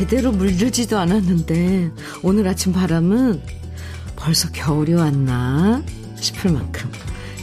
제대로 0.00 0.32
물들지도 0.32 0.98
않았는데 0.98 1.90
오늘 2.22 2.48
아침 2.48 2.72
바람은 2.72 3.42
벌써 4.16 4.50
겨울이 4.50 4.94
왔나 4.94 5.82
싶을 6.16 6.52
만큼 6.52 6.90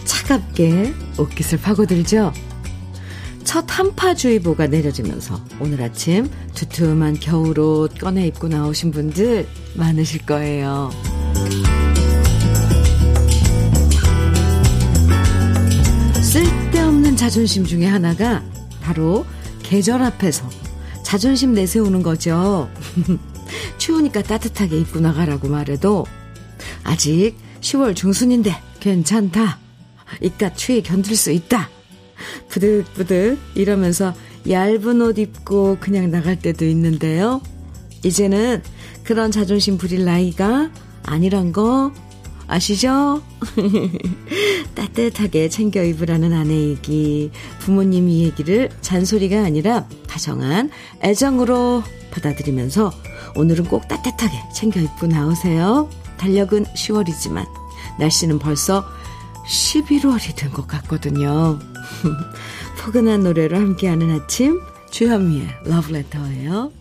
차갑게 0.06 0.92
옷깃을 1.20 1.62
파고들죠. 1.62 2.34
첫 3.44 3.66
한파주의보가 3.68 4.66
내려지면서 4.66 5.40
오늘 5.60 5.84
아침 5.84 6.32
두툼한 6.56 7.20
겨울옷 7.20 8.00
꺼내 8.00 8.26
입고 8.26 8.48
나오신 8.48 8.90
분들 8.90 9.48
많으실 9.76 10.26
거예요. 10.26 10.90
쓸데없는 16.24 17.18
자존심 17.18 17.66
중에 17.66 17.86
하나가 17.86 18.44
바로 18.82 19.28
계절 19.62 20.02
앞에서 20.02 20.50
자존심 21.08 21.54
내세우는 21.54 22.04
거죠. 22.04 22.70
추우니까 23.80 24.24
따뜻하게 24.24 24.78
입고 24.80 25.00
나가라고 25.00 25.48
말해도 25.48 26.06
아직 26.84 27.34
10월 27.62 27.96
중순인데 27.96 28.54
괜찮다. 28.82 29.58
이깟 30.20 30.58
추위 30.58 30.84
견딜 30.84 31.16
수 31.16 31.32
있다. 31.32 31.70
부득부득 32.50 33.40
이러면서 33.56 34.14
얇은 34.50 35.02
옷 35.02 35.18
입고 35.18 35.78
그냥 35.80 36.12
나갈 36.12 36.38
때도 36.38 36.66
있는데요. 36.66 37.40
이제는 38.04 38.62
그런 39.06 39.32
자존심 39.32 39.78
부릴 39.78 40.04
나이가 40.04 40.70
아니란 41.06 41.54
거 41.54 41.94
아시죠? 42.48 43.22
따뜻하게 44.78 45.50
챙겨 45.50 45.84
입으라는 45.84 46.34
아내 46.34 46.54
얘기, 46.54 47.32
부모님 47.60 48.10
이 48.10 48.24
얘기를 48.26 48.70
잔소리가 48.82 49.44
아니라 49.44 49.88
다정한 50.08 50.70
애정으로 51.04 51.82
받아들이면서 52.12 52.94
오늘은 53.36 53.66
꼭 53.66 53.88
따뜻하게 53.88 54.38
챙겨 54.54 54.80
입고 54.80 55.08
나오세요. 55.08 55.90
달력은 56.18 56.66
10월이지만 56.66 57.48
날씨는 57.98 58.38
벌써 58.38 58.86
11월이 59.48 60.36
된 60.36 60.52
것 60.52 60.68
같거든요. 60.68 61.58
포근한 62.80 63.24
노래로 63.24 63.58
함께하는 63.58 64.12
아침, 64.12 64.62
주현미의 64.92 65.48
러브레터예요. 65.66 66.72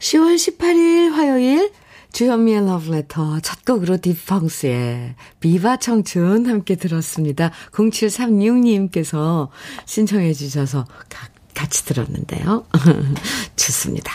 10월 0.00 0.34
18일 0.34 1.12
화요일 1.12 1.70
주현미의 2.12 2.66
러브레터 2.66 3.40
첫 3.40 3.64
곡으로 3.64 3.96
딥펑스의 3.96 5.14
비바 5.40 5.78
청춘 5.78 6.46
함께 6.46 6.76
들었습니다. 6.76 7.50
0736님께서 7.72 9.48
신청해 9.86 10.34
주셔서 10.34 10.84
가, 11.08 11.28
같이 11.54 11.84
들었는데요. 11.86 12.66
좋습니다. 13.56 14.12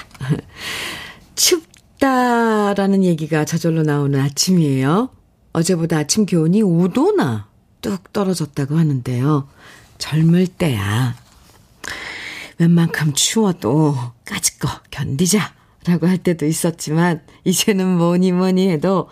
춥다라는 1.35 3.03
얘기가 3.03 3.45
저절로 3.45 3.81
나오는 3.81 4.19
아침이에요. 4.19 5.09
어제보다 5.53 5.97
아침 5.97 6.27
기온이 6.27 6.61
5도나 6.61 7.45
뚝 7.81 8.13
떨어졌다고 8.13 8.77
하는데요. 8.77 9.47
젊을 9.97 10.47
때야. 10.47 11.15
웬만큼 12.59 13.13
추워도 13.13 13.95
까짓거 14.25 14.67
견디자. 14.91 15.56
라고 15.87 16.07
할 16.07 16.17
때도 16.17 16.45
있었지만, 16.45 17.21
이제는 17.45 17.97
뭐니 17.97 18.33
뭐니 18.33 18.69
해도 18.69 19.07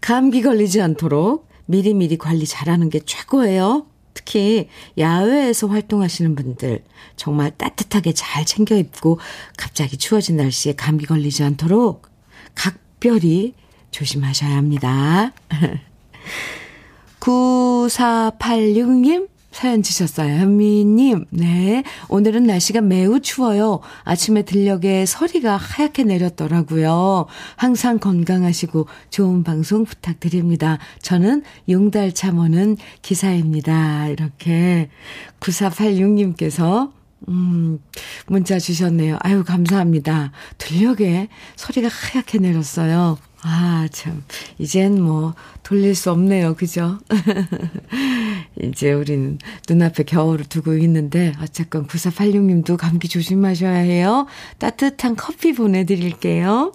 감기 0.00 0.42
걸리지 0.42 0.80
않도록 0.80 1.48
미리미리 1.66 2.18
관리 2.18 2.46
잘하는 2.46 2.90
게 2.90 3.00
최고예요. 3.00 3.86
특히 4.14 4.68
야외에서 4.96 5.66
활동하시는 5.66 6.34
분들 6.34 6.84
정말 7.16 7.50
따뜻하게 7.50 8.14
잘 8.14 8.44
챙겨 8.44 8.76
입고 8.76 9.18
갑자기 9.56 9.96
추워진 9.96 10.36
날씨에 10.36 10.74
감기 10.74 11.04
걸리지 11.04 11.42
않도록 11.42 12.08
각별히 12.54 13.54
조심하셔야 13.90 14.56
합니다. 14.56 15.32
9486님 17.20 19.28
사연 19.54 19.84
주셨어요. 19.84 20.34
현미님, 20.40 21.26
네. 21.30 21.84
오늘은 22.08 22.42
날씨가 22.42 22.80
매우 22.80 23.20
추워요. 23.20 23.78
아침에 24.02 24.42
들녘에 24.42 25.06
서리가 25.06 25.56
하얗게 25.56 26.02
내렸더라고요. 26.02 27.26
항상 27.54 28.00
건강하시고 28.00 28.88
좋은 29.10 29.44
방송 29.44 29.84
부탁드립니다. 29.84 30.78
저는 31.00 31.44
용달 31.68 32.12
참오는 32.12 32.76
기사입니다. 33.00 34.08
이렇게 34.08 34.90
9486님께서 35.38 36.90
음, 37.28 37.78
문자 38.26 38.58
주셨네요. 38.58 39.18
아유, 39.20 39.44
감사합니다. 39.44 40.32
들녘에 40.58 41.28
서리가 41.54 41.88
하얗게 41.88 42.38
내렸어요. 42.38 43.18
아, 43.46 43.86
참. 43.92 44.24
이젠 44.58 45.00
뭐, 45.02 45.34
돌릴 45.62 45.94
수 45.94 46.10
없네요. 46.10 46.54
그죠? 46.54 46.98
이제 48.62 48.90
우린 48.90 49.38
눈앞에 49.68 50.04
겨울을 50.04 50.46
두고 50.46 50.74
있는데, 50.78 51.34
어쨌건 51.42 51.86
9486 51.86 52.42
님도 52.42 52.78
감기 52.78 53.06
조심하셔야 53.06 53.74
해요. 53.74 54.26
따뜻한 54.58 55.14
커피 55.16 55.52
보내드릴게요. 55.52 56.72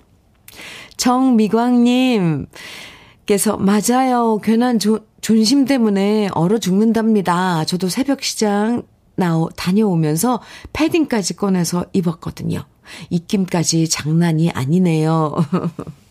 정미광 0.98 1.84
님, 1.86 2.46
께서, 3.26 3.58
맞아요. 3.58 4.38
괜한 4.44 4.78
조, 4.78 5.00
존심 5.22 5.66
때문에 5.66 6.30
얼어 6.34 6.60
죽는답니다. 6.60 7.66
저도 7.66 7.90
새벽 7.90 8.22
시장 8.22 8.84
나오, 9.16 9.50
다녀오면서 9.50 10.40
패딩까지 10.74 11.36
꺼내서 11.36 11.86
입었거든요. 11.94 12.64
입김까지 13.10 13.90
장난이 13.90 14.52
아니네요. 14.52 15.36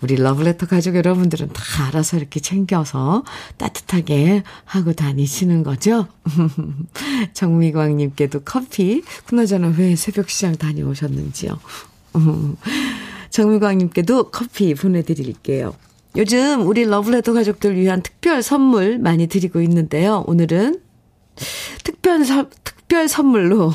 우리 0.00 0.16
러브레터 0.16 0.66
가족 0.66 0.96
여러분들은 0.96 1.52
다 1.52 1.86
알아서 1.86 2.16
이렇게 2.16 2.40
챙겨서 2.40 3.24
따뜻하게 3.56 4.42
하고 4.64 4.92
다니시는 4.92 5.62
거죠? 5.62 6.08
정미광님께도 7.34 8.40
커피, 8.44 9.02
그나저나 9.26 9.74
왜 9.76 9.96
새벽 9.96 10.30
시장 10.30 10.56
다녀오셨는지요? 10.56 11.58
정미광님께도 13.30 14.30
커피 14.30 14.74
보내드릴게요. 14.74 15.74
요즘 16.16 16.66
우리 16.66 16.84
러브레터 16.84 17.32
가족들 17.32 17.76
위한 17.76 18.02
특별 18.02 18.42
선물 18.42 18.98
많이 18.98 19.26
드리고 19.28 19.60
있는데요. 19.62 20.24
오늘은 20.26 20.80
특별, 21.84 22.24
특별 22.64 23.08
선물로 23.08 23.72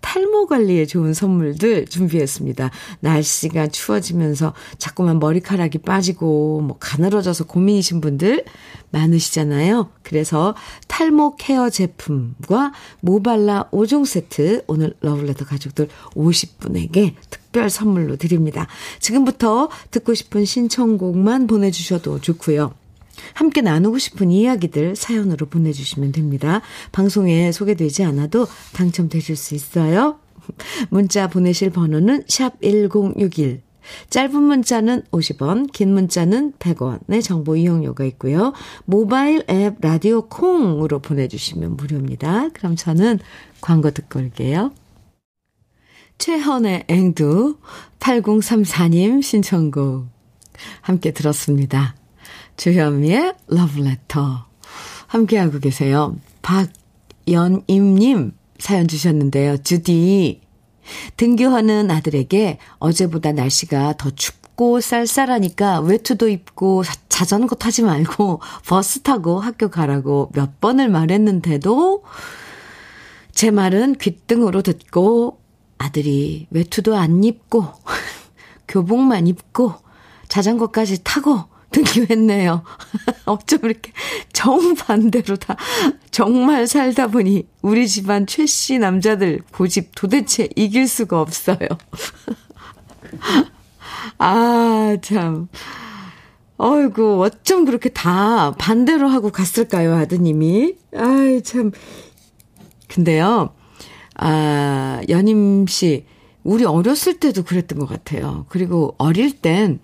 탈모 0.00 0.46
관리에 0.46 0.86
좋은 0.86 1.14
선물들 1.14 1.86
준비했습니다. 1.86 2.70
날씨가 3.00 3.68
추워지면서 3.68 4.54
자꾸만 4.78 5.18
머리카락이 5.18 5.78
빠지고 5.78 6.62
뭐 6.62 6.76
가늘어져서 6.78 7.44
고민이신 7.44 8.00
분들 8.00 8.44
많으시잖아요. 8.90 9.90
그래서 10.02 10.54
탈모 10.88 11.36
케어 11.36 11.70
제품과 11.70 12.72
모발라 13.00 13.68
5종 13.70 14.04
세트 14.04 14.64
오늘 14.66 14.94
러블레터 15.00 15.44
가족들 15.44 15.88
50분에게 16.14 17.14
특별 17.30 17.70
선물로 17.70 18.16
드립니다. 18.16 18.66
지금부터 18.98 19.68
듣고 19.90 20.14
싶은 20.14 20.44
신청곡만 20.44 21.46
보내주셔도 21.46 22.20
좋고요. 22.20 22.74
함께 23.34 23.60
나누고 23.60 23.98
싶은 23.98 24.30
이야기들 24.30 24.96
사연으로 24.96 25.46
보내주시면 25.46 26.12
됩니다. 26.12 26.60
방송에 26.92 27.52
소개되지 27.52 28.04
않아도 28.04 28.46
당첨되실 28.72 29.36
수 29.36 29.54
있어요. 29.54 30.18
문자 30.90 31.28
보내실 31.28 31.70
번호는 31.70 32.24
샵 32.28 32.60
1061. 32.60 33.62
짧은 34.08 34.42
문자는 34.42 35.02
50원, 35.10 35.72
긴 35.72 35.94
문자는 35.94 36.52
100원의 36.58 37.22
정보 37.22 37.56
이용료가 37.56 38.04
있고요. 38.04 38.52
모바일 38.84 39.44
앱 39.50 39.76
라디오 39.80 40.28
콩으로 40.28 41.00
보내주시면 41.00 41.76
무료입니다. 41.76 42.50
그럼 42.50 42.76
저는 42.76 43.18
광고 43.60 43.90
듣고 43.90 44.20
올게요. 44.20 44.72
최헌의 46.18 46.84
앵두 46.88 47.56
8034님 47.98 49.22
신청곡 49.22 50.06
함께 50.82 51.12
들었습니다. 51.12 51.94
주현미의 52.60 53.36
러브레터. 53.46 54.44
함께하고 55.06 55.60
계세요. 55.60 56.18
박연임님 56.42 58.32
사연 58.58 58.86
주셨는데요. 58.86 59.56
주디. 59.62 60.42
등교하는 61.16 61.90
아들에게 61.90 62.58
어제보다 62.78 63.32
날씨가 63.32 63.94
더 63.96 64.10
춥고 64.10 64.82
쌀쌀하니까 64.82 65.80
외투도 65.80 66.28
입고 66.28 66.82
자전거 67.08 67.54
타지 67.54 67.80
말고 67.80 68.42
버스 68.66 69.00
타고 69.00 69.40
학교 69.40 69.70
가라고 69.70 70.28
몇 70.34 70.60
번을 70.60 70.90
말했는데도 70.90 72.04
제 73.32 73.50
말은 73.50 73.94
귓등으로 73.94 74.60
듣고 74.60 75.40
아들이 75.78 76.46
외투도 76.50 76.94
안 76.94 77.24
입고 77.24 77.64
교복만 78.68 79.28
입고 79.28 79.72
자전거까지 80.28 81.04
타고 81.04 81.48
등교했네요. 81.70 82.62
어쩜 83.26 83.60
이렇게 83.64 83.92
정반대로 84.32 85.36
다 85.36 85.56
정말 86.10 86.66
살다 86.66 87.08
보니 87.08 87.46
우리 87.62 87.88
집안 87.88 88.26
최씨 88.26 88.78
남자들 88.78 89.40
고집 89.52 89.92
도대체 89.94 90.48
이길 90.56 90.88
수가 90.88 91.20
없어요. 91.20 91.58
아, 94.18 94.96
참. 95.02 95.48
어이구, 96.56 97.22
어쩜 97.24 97.64
그렇게 97.64 97.88
다 97.88 98.52
반대로 98.58 99.08
하고 99.08 99.30
갔을까요, 99.30 99.94
아드님이? 99.94 100.74
아이, 100.94 101.42
참. 101.42 101.70
근데요, 102.88 103.54
아, 104.14 105.00
연임 105.08 105.66
씨, 105.66 106.04
우리 106.42 106.64
어렸을 106.64 107.18
때도 107.18 107.44
그랬던 107.44 107.78
것 107.78 107.88
같아요. 107.88 108.44
그리고 108.48 108.94
어릴 108.98 109.40
땐 109.40 109.80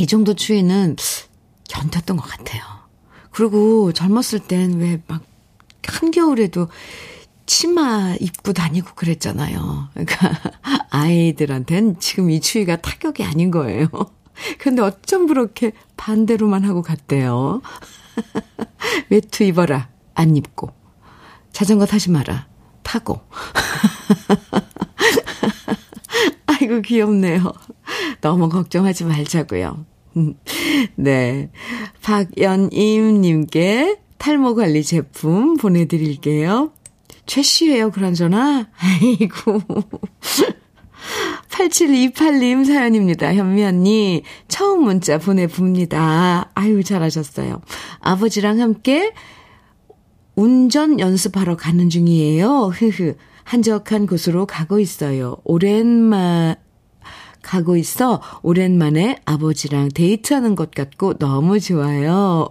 이 0.00 0.06
정도 0.06 0.32
추위는 0.32 0.96
견뎠던 1.68 2.16
것 2.16 2.22
같아요. 2.22 2.62
그리고 3.30 3.92
젊었을 3.92 4.40
땐 4.40 4.80
왜 4.80 5.02
막 5.06 5.22
한겨울에도 5.86 6.68
치마 7.44 8.14
입고 8.18 8.52
다니고 8.54 8.94
그랬잖아요. 8.94 9.88
그러니까 9.92 10.30
아이들한텐 10.90 11.98
지금 12.00 12.30
이 12.30 12.40
추위가 12.40 12.76
타격이 12.76 13.24
아닌 13.24 13.50
거예요. 13.50 13.88
근데 14.58 14.80
어쩜 14.80 15.26
그렇게 15.26 15.72
반대로만 15.98 16.64
하고 16.64 16.80
갔대요. 16.80 17.60
외투 19.10 19.44
입어라. 19.44 19.88
안 20.14 20.34
입고. 20.36 20.70
자전거 21.52 21.84
타지 21.84 22.10
마라. 22.10 22.46
타고. 22.82 23.20
아이고, 26.60 26.82
귀엽네요. 26.82 27.52
너무 28.20 28.48
걱정하지 28.48 29.04
말자고요. 29.04 29.84
네. 30.96 31.50
박연임님께 32.02 33.98
탈모 34.18 34.54
관리 34.54 34.82
제품 34.82 35.56
보내드릴게요. 35.56 36.72
최씨예요, 37.26 37.90
그런저나? 37.90 38.68
아이고. 38.78 39.62
8728님 41.48 42.64
사연입니다. 42.64 43.34
현미 43.34 43.64
언니, 43.64 44.22
처음 44.48 44.84
문자 44.84 45.18
보내봅니다. 45.18 46.50
아유, 46.54 46.84
잘하셨어요. 46.84 47.60
아버지랑 48.00 48.60
함께 48.60 49.12
운전 50.36 51.00
연습하러 51.00 51.56
가는 51.56 51.88
중이에요. 51.88 52.68
흐흐. 52.68 53.14
한적한 53.50 54.06
곳으로 54.06 54.46
가고 54.46 54.78
있어요. 54.78 55.38
오랜만, 55.42 56.54
가고 57.42 57.76
있어 57.76 58.22
오랜만에 58.42 59.16
아버지랑 59.24 59.88
데이트하는 59.92 60.54
것 60.54 60.70
같고 60.70 61.14
너무 61.14 61.58
좋아요. 61.58 62.48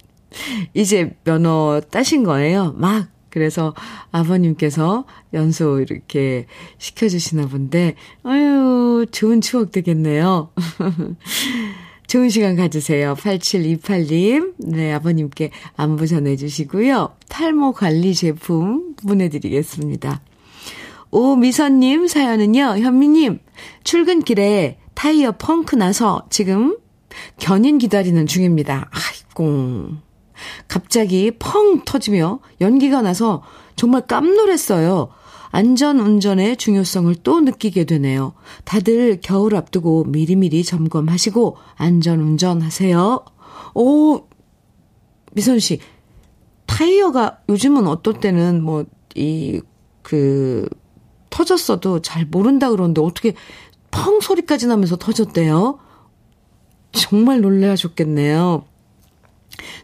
이제 0.74 1.16
면허 1.24 1.80
따신 1.90 2.24
거예요. 2.24 2.74
막 2.76 3.08
그래서 3.30 3.74
아버님께서 4.10 5.06
연소 5.32 5.80
이렇게 5.80 6.44
시켜주시나 6.76 7.46
본데, 7.46 7.94
아유, 8.22 9.06
좋은 9.10 9.40
추억 9.40 9.72
되겠네요. 9.72 10.50
좋은 12.08 12.30
시간 12.30 12.56
가지세요. 12.56 13.14
8728님. 13.16 14.54
네, 14.60 14.94
아버님께 14.94 15.50
안부 15.76 16.06
전해주시고요. 16.06 17.14
탈모 17.28 17.72
관리 17.72 18.14
제품 18.14 18.94
보내드리겠습니다. 19.06 20.22
오미선님 21.10 22.08
사연은요, 22.08 22.78
현미님, 22.78 23.40
출근길에 23.84 24.78
타이어 24.94 25.32
펑크 25.32 25.76
나서 25.76 26.26
지금 26.30 26.78
견인 27.38 27.76
기다리는 27.76 28.26
중입니다. 28.26 28.90
아이고. 28.90 29.90
갑자기 30.66 31.32
펑 31.38 31.84
터지며 31.84 32.40
연기가 32.62 33.02
나서 33.02 33.42
정말 33.76 34.06
깜놀했어요. 34.06 35.10
안전 35.50 35.98
운전의 35.98 36.56
중요성을 36.56 37.14
또 37.22 37.40
느끼게 37.40 37.84
되네요. 37.84 38.34
다들 38.64 39.20
겨울 39.20 39.56
앞두고 39.56 40.04
미리미리 40.04 40.64
점검하시고 40.64 41.56
안전 41.76 42.20
운전하세요. 42.20 43.24
오, 43.74 44.26
미선 45.32 45.58
씨. 45.58 45.80
타이어가 46.66 47.38
요즘은 47.48 47.86
어떨 47.86 48.20
때는 48.20 48.62
뭐, 48.62 48.84
이, 49.14 49.60
그, 50.02 50.68
터졌어도 51.30 52.02
잘 52.02 52.26
모른다 52.26 52.70
그러는데 52.70 53.00
어떻게 53.00 53.34
펑 53.90 54.20
소리까지 54.20 54.66
나면서 54.66 54.96
터졌대요? 54.96 55.78
정말 56.92 57.40
놀라셨겠네요. 57.40 58.64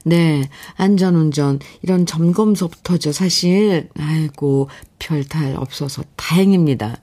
네, 0.05 0.49
안전운전, 0.77 1.59
이런 1.83 2.07
점검서부터죠, 2.07 3.13
사실. 3.13 3.89
아이고, 3.99 4.69
별탈 4.99 5.57
없어서 5.57 6.03
다행입니다. 6.17 6.97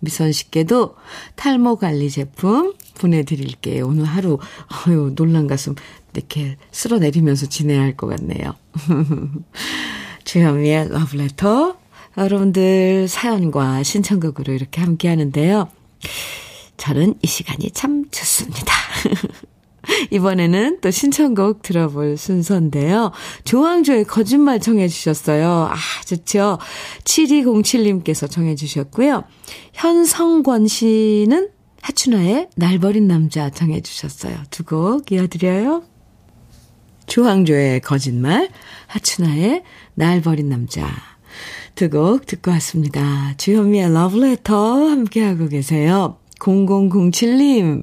미선 0.00 0.30
씨께도 0.32 0.94
탈모 1.36 1.76
관리 1.76 2.10
제품 2.10 2.74
보내드릴게요. 2.98 3.86
오늘 3.86 4.04
하루, 4.04 4.38
어유 4.86 5.12
놀란 5.16 5.46
가슴 5.46 5.74
이렇게 6.14 6.56
쓸어내리면서 6.72 7.46
지내야 7.46 7.80
할 7.80 7.96
것 7.96 8.06
같네요. 8.08 8.54
주현미의 10.24 10.90
러브레터. 10.90 11.76
여러분들 12.16 13.06
사연과 13.08 13.82
신청곡으로 13.82 14.52
이렇게 14.52 14.80
함께 14.80 15.08
하는데요. 15.08 15.68
저는 16.76 17.14
이 17.22 17.26
시간이 17.26 17.70
참 17.72 18.04
좋습니다. 18.10 18.72
이번에는 20.10 20.80
또 20.80 20.90
신청곡 20.90 21.62
들어볼 21.62 22.16
순서인데요. 22.16 23.12
조항조의 23.44 24.04
거짓말 24.04 24.60
청해주셨어요. 24.60 25.68
아, 25.70 25.76
좋죠. 26.06 26.58
7207님께서 27.04 28.30
청해주셨고요. 28.30 29.24
현성권 29.72 30.66
씨는 30.68 31.48
하춘아의 31.80 32.48
날 32.56 32.78
버린 32.78 33.06
남자 33.08 33.50
청해주셨어요. 33.50 34.36
두 34.50 34.64
곡 34.64 35.10
이어드려요. 35.12 35.84
조항조의 37.06 37.80
거짓말, 37.80 38.50
하춘아의 38.88 39.62
날 39.94 40.20
버린 40.20 40.48
남자. 40.50 40.86
두 41.74 41.88
곡 41.88 42.26
듣고 42.26 42.50
왔습니다. 42.50 43.34
주현미의 43.38 43.92
러브레터 43.94 44.88
함께하고 44.90 45.48
계세요. 45.48 46.18
0007님. 46.40 47.82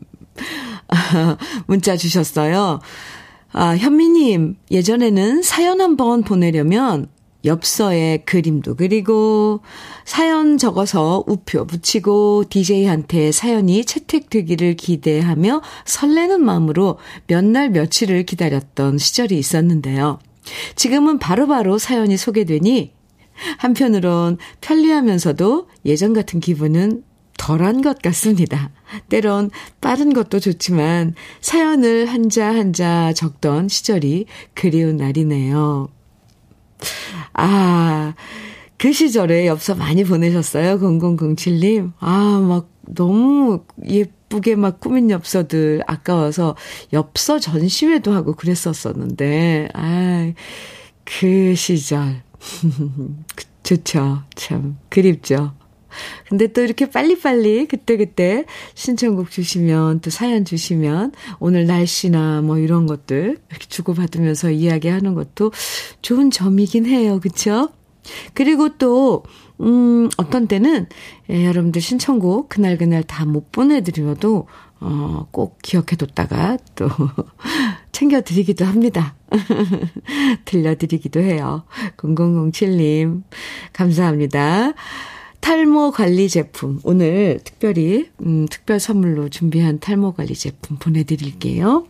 문자 1.67 1.97
주셨어요. 1.97 2.79
아, 3.51 3.77
현미님, 3.77 4.57
예전에는 4.71 5.41
사연 5.41 5.81
한번 5.81 6.23
보내려면 6.23 7.07
엽서에 7.45 8.23
그림도 8.25 8.75
그리고 8.75 9.61
사연 10.03 10.57
적어서 10.57 11.23
우표 11.27 11.65
붙이고 11.65 12.45
DJ한테 12.49 13.31
사연이 13.31 13.85
채택되기를 13.85 14.75
기대하며 14.75 15.61
설레는 15.85 16.43
마음으로 16.43 16.97
몇 17.27 17.45
날 17.45 17.69
며칠을 17.69 18.23
기다렸던 18.25 18.97
시절이 18.97 19.37
있었는데요. 19.37 20.19
지금은 20.75 21.19
바로바로 21.19 21.63
바로 21.63 21.77
사연이 21.77 22.17
소개되니 22.17 22.93
한편으론 23.57 24.37
편리하면서도 24.61 25.67
예전 25.85 26.13
같은 26.13 26.39
기분은 26.39 27.03
덜한 27.45 27.83
것 27.83 28.01
같습니다. 28.01 28.71
때론 29.07 29.51
빠른 29.79 30.13
것도 30.13 30.39
좋지만 30.39 31.13
사연을 31.41 32.07
한자 32.07 32.47
한자 32.47 33.13
적던 33.13 33.67
시절이 33.67 34.25
그리운 34.55 34.97
날이네요. 34.97 35.89
아, 37.33 38.15
그 38.79 38.91
시절에 38.91 39.45
엽서 39.45 39.75
많이 39.75 40.03
보내셨어요? 40.03 40.79
0007님. 40.79 41.93
아, 41.99 42.43
막 42.47 42.67
너무 42.81 43.63
예쁘게 43.87 44.55
막 44.55 44.79
꾸민 44.79 45.11
엽서들 45.11 45.83
아까워서 45.85 46.55
엽서 46.93 47.37
전시회도 47.37 48.11
하고 48.11 48.33
그랬었었는데, 48.33 49.69
아, 49.75 50.33
그 51.03 51.53
시절. 51.53 52.23
좋죠. 53.61 54.23
참, 54.33 54.77
그립죠. 54.89 55.53
근데 56.29 56.47
또 56.47 56.61
이렇게 56.61 56.89
빨리빨리 56.89 57.67
그때그때 57.67 58.45
신청곡 58.73 59.31
주시면 59.31 60.01
또 60.01 60.09
사연 60.09 60.45
주시면 60.45 61.13
오늘 61.39 61.65
날씨나 61.65 62.41
뭐 62.41 62.57
이런 62.57 62.85
것들 62.85 63.37
이렇게 63.49 63.65
주고받으면서 63.67 64.51
이야기하는 64.51 65.13
것도 65.13 65.51
좋은 66.01 66.31
점이긴 66.31 66.85
해요. 66.85 67.19
그쵸? 67.21 67.69
그리고 68.33 68.77
또, 68.77 69.23
음, 69.61 70.09
어떤 70.17 70.47
때는 70.47 70.87
예, 71.29 71.45
여러분들 71.45 71.81
신청곡 71.81 72.49
그날그날 72.49 73.03
다 73.03 73.25
못 73.25 73.51
보내드려도 73.51 74.47
어, 74.81 75.27
꼭 75.31 75.57
기억해뒀다가 75.63 76.57
또 76.75 76.87
챙겨드리기도 77.91 78.65
합니다. 78.65 79.15
들려드리기도 80.45 81.21
해요. 81.21 81.63
0007님, 81.97 83.23
감사합니다. 83.73 84.73
탈모 85.45 85.91
관리 85.91 86.27
제품. 86.27 86.79
오늘 86.81 87.39
특별히, 87.43 88.09
음, 88.21 88.47
특별 88.49 88.79
선물로 88.79 89.29
준비한 89.29 89.79
탈모 89.79 90.13
관리 90.13 90.33
제품 90.33 90.77
보내드릴게요. 90.77 91.85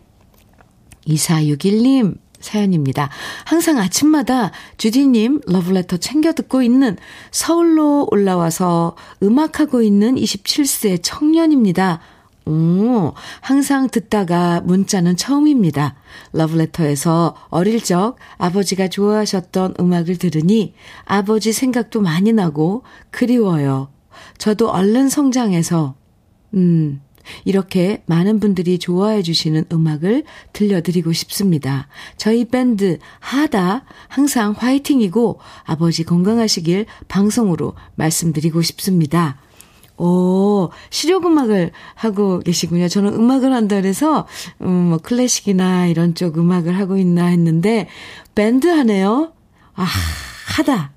2461님 1.08 2.18
사연입니다. 2.42 3.10
항상 3.46 3.78
아침마다 3.78 4.52
주디님 4.76 5.40
러브레터 5.48 5.96
챙겨 5.96 6.34
듣고 6.34 6.64
있는 6.64 6.98
서울로 7.32 8.10
올라와서 8.12 8.98
음악하고 9.24 9.82
있는 9.82 10.16
27세 10.16 11.00
청년입니다. 11.02 12.02
오, 12.46 13.14
항상 13.42 13.90
듣다가 13.90 14.62
문자는 14.62 15.18
처음입니다. 15.18 15.96
러브레터에서 16.32 17.36
어릴 17.50 17.84
적 17.84 18.18
아버지가 18.38 18.88
좋아하셨던 18.88 19.76
음악을 19.80 20.18
들으니 20.18 20.76
아버지 21.06 21.52
생각도 21.52 22.02
많이 22.02 22.32
나고 22.34 22.84
그리워요. 23.10 23.90
저도 24.38 24.70
얼른 24.70 25.10
성장해서, 25.10 25.96
음, 26.54 27.02
이렇게 27.44 28.04
많은 28.06 28.40
분들이 28.40 28.78
좋아해 28.78 29.24
주시는 29.24 29.66
음악을 29.72 30.24
들려드리고 30.54 31.12
싶습니다. 31.14 31.88
저희 32.18 32.46
밴드 32.46 33.00
하다 33.20 33.86
항상 34.08 34.54
화이팅이고 34.56 35.40
아버지 35.64 36.04
건강하시길 36.04 36.86
방송으로 37.08 37.74
말씀드리고 37.96 38.62
싶습니다. 38.62 39.40
오, 39.98 40.70
실용음악을 40.90 41.72
하고 41.96 42.40
계시군요. 42.40 42.88
저는 42.88 43.14
음악을 43.14 43.54
한다 43.54 43.78
그래서, 43.78 44.28
음, 44.62 44.90
뭐, 44.90 44.98
클래식이나 44.98 45.88
이런 45.88 46.16
쪽 46.16 46.38
음악을 46.38 46.78
하고 46.78 46.98
있나 46.98 47.26
했는데, 47.28 47.88
밴드 48.36 48.68
하네요? 48.68 49.32
아, 49.76 49.86
하다. 50.58 50.92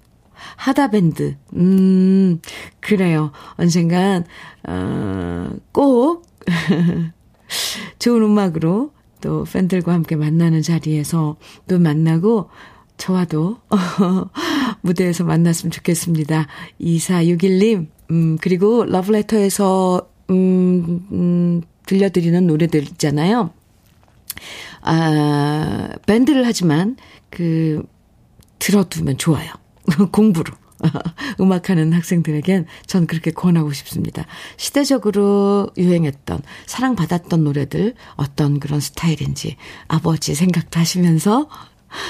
하다 0.56 0.90
밴드. 0.90 1.36
음, 1.54 2.40
그래요. 2.80 3.30
언젠간, 3.56 4.24
어, 4.68 5.50
꼭, 5.72 6.26
좋은 7.98 8.22
음악으로 8.22 8.92
또 9.20 9.44
팬들과 9.44 9.92
함께 9.92 10.16
만나는 10.16 10.62
자리에서 10.62 11.36
또 11.68 11.78
만나고, 11.78 12.50
저와도 12.96 13.58
무대에서 14.80 15.24
만났으면 15.24 15.70
좋겠습니다. 15.70 16.46
2461님, 16.80 17.88
음, 18.10 18.38
그리고 18.40 18.84
러브레터에서, 18.84 20.08
음, 20.30 21.06
음, 21.12 21.62
들려드리는 21.86 22.46
노래들 22.46 22.82
있잖아요. 22.82 23.50
아, 24.82 25.88
밴드를 26.06 26.46
하지만, 26.46 26.96
그, 27.30 27.82
들어두면 28.58 29.18
좋아요. 29.18 29.52
공부로. 30.12 30.52
음악하는 31.40 31.92
학생들에겐 31.92 32.66
전 32.86 33.06
그렇게 33.06 33.30
권하고 33.30 33.72
싶습니다. 33.72 34.26
시대적으로 34.56 35.70
유행했던, 35.76 36.42
사랑받았던 36.66 37.44
노래들, 37.44 37.94
어떤 38.14 38.60
그런 38.60 38.80
스타일인지 38.80 39.56
아버지 39.88 40.34
생각도 40.34 40.78
하시면서 40.78 41.48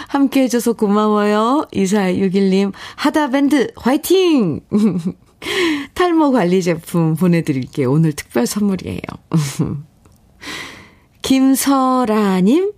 함께 0.09 0.43
해줘서 0.43 0.73
고마워요. 0.75 1.67
2461님, 1.73 2.73
하다밴드 2.97 3.73
화이팅! 3.77 4.61
탈모 5.95 6.33
관리 6.33 6.63
제품 6.63 7.15
보내드릴게요. 7.15 7.91
오늘 7.93 8.13
특별 8.13 8.47
선물이에요. 8.47 9.01
김설아님 11.23 12.73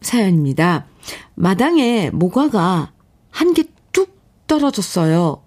사연입니다. 0.00 0.86
마당에 1.34 2.10
모과가 2.12 2.92
한 3.30 3.54
개 3.54 3.64
뚝 3.92 4.16
떨어졌어요. 4.46 5.42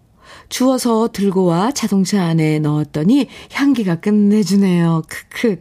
주워서 0.49 1.09
들고 1.11 1.45
와 1.45 1.71
자동차 1.71 2.23
안에 2.23 2.59
넣었더니 2.59 3.27
향기가 3.51 3.95
끝내주네요. 3.99 5.01
크크. 5.07 5.57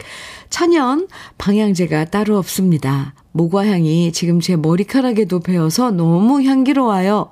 천연 0.50 1.08
방향제가 1.38 2.06
따로 2.06 2.36
없습니다. 2.38 3.14
모과향이 3.34 4.12
지금 4.12 4.40
제 4.40 4.54
머리카락에도 4.54 5.40
배어서 5.40 5.90
너무 5.90 6.42
향기로워요. 6.44 7.30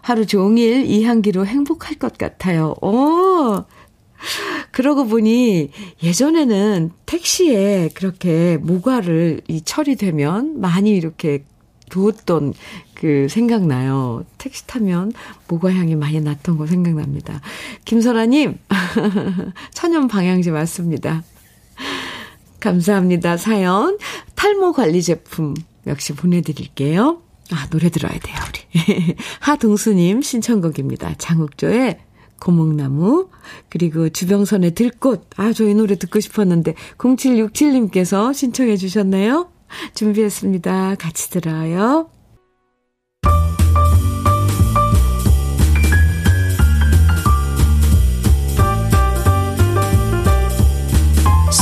하루 0.00 0.26
종일 0.26 0.86
이 0.86 1.04
향기로 1.04 1.44
행복할 1.44 1.96
것 1.96 2.16
같아요. 2.16 2.74
오! 2.80 3.64
그러고 4.70 5.06
보니 5.06 5.70
예전에는 6.02 6.90
택시에 7.04 7.90
그렇게 7.92 8.56
모과를 8.56 9.42
이 9.46 9.60
처리되면 9.60 10.58
많이 10.58 10.90
이렇게 10.90 11.44
두었던 11.90 12.54
그 12.94 13.26
생각나요. 13.28 14.24
택시 14.38 14.66
타면 14.66 15.12
모과 15.48 15.70
향이 15.74 15.96
많이 15.96 16.18
났던 16.22 16.56
거 16.56 16.66
생각납니다. 16.66 17.42
김설아님, 17.84 18.56
천연 19.74 20.08
방향제 20.08 20.50
맞습니다. 20.50 21.24
감사합니다. 22.62 23.36
사연. 23.36 23.98
탈모 24.36 24.72
관리 24.72 25.02
제품 25.02 25.54
역시 25.86 26.14
보내드릴게요. 26.14 27.20
아, 27.50 27.68
노래 27.70 27.90
들어야 27.90 28.12
돼요, 28.12 28.36
우리. 28.48 29.16
하동수님 29.40 30.22
신청곡입니다. 30.22 31.14
장욱조의 31.18 31.98
고목나무, 32.40 33.28
그리고 33.68 34.08
주병선의 34.08 34.74
들꽃. 34.74 35.30
아, 35.36 35.52
저희 35.52 35.74
노래 35.74 35.96
듣고 35.96 36.20
싶었는데, 36.20 36.74
0767님께서 36.98 38.32
신청해 38.32 38.76
주셨네요. 38.76 39.50
준비했습니다. 39.94 40.96
같이 40.96 41.30
들어요. 41.30 42.10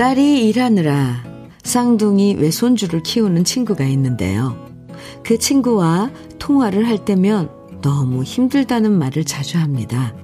딸이 0.00 0.48
일하느라 0.48 1.22
쌍둥이 1.62 2.36
외손주를 2.36 3.02
키우는 3.02 3.44
친구가 3.44 3.84
있는데요. 3.84 4.56
그 5.22 5.38
친구와 5.38 6.10
통화를 6.38 6.88
할 6.88 7.04
때면 7.04 7.50
너무 7.82 8.22
힘들다는 8.22 8.92
말을 8.92 9.24
자주 9.24 9.58
합니다. 9.58 10.14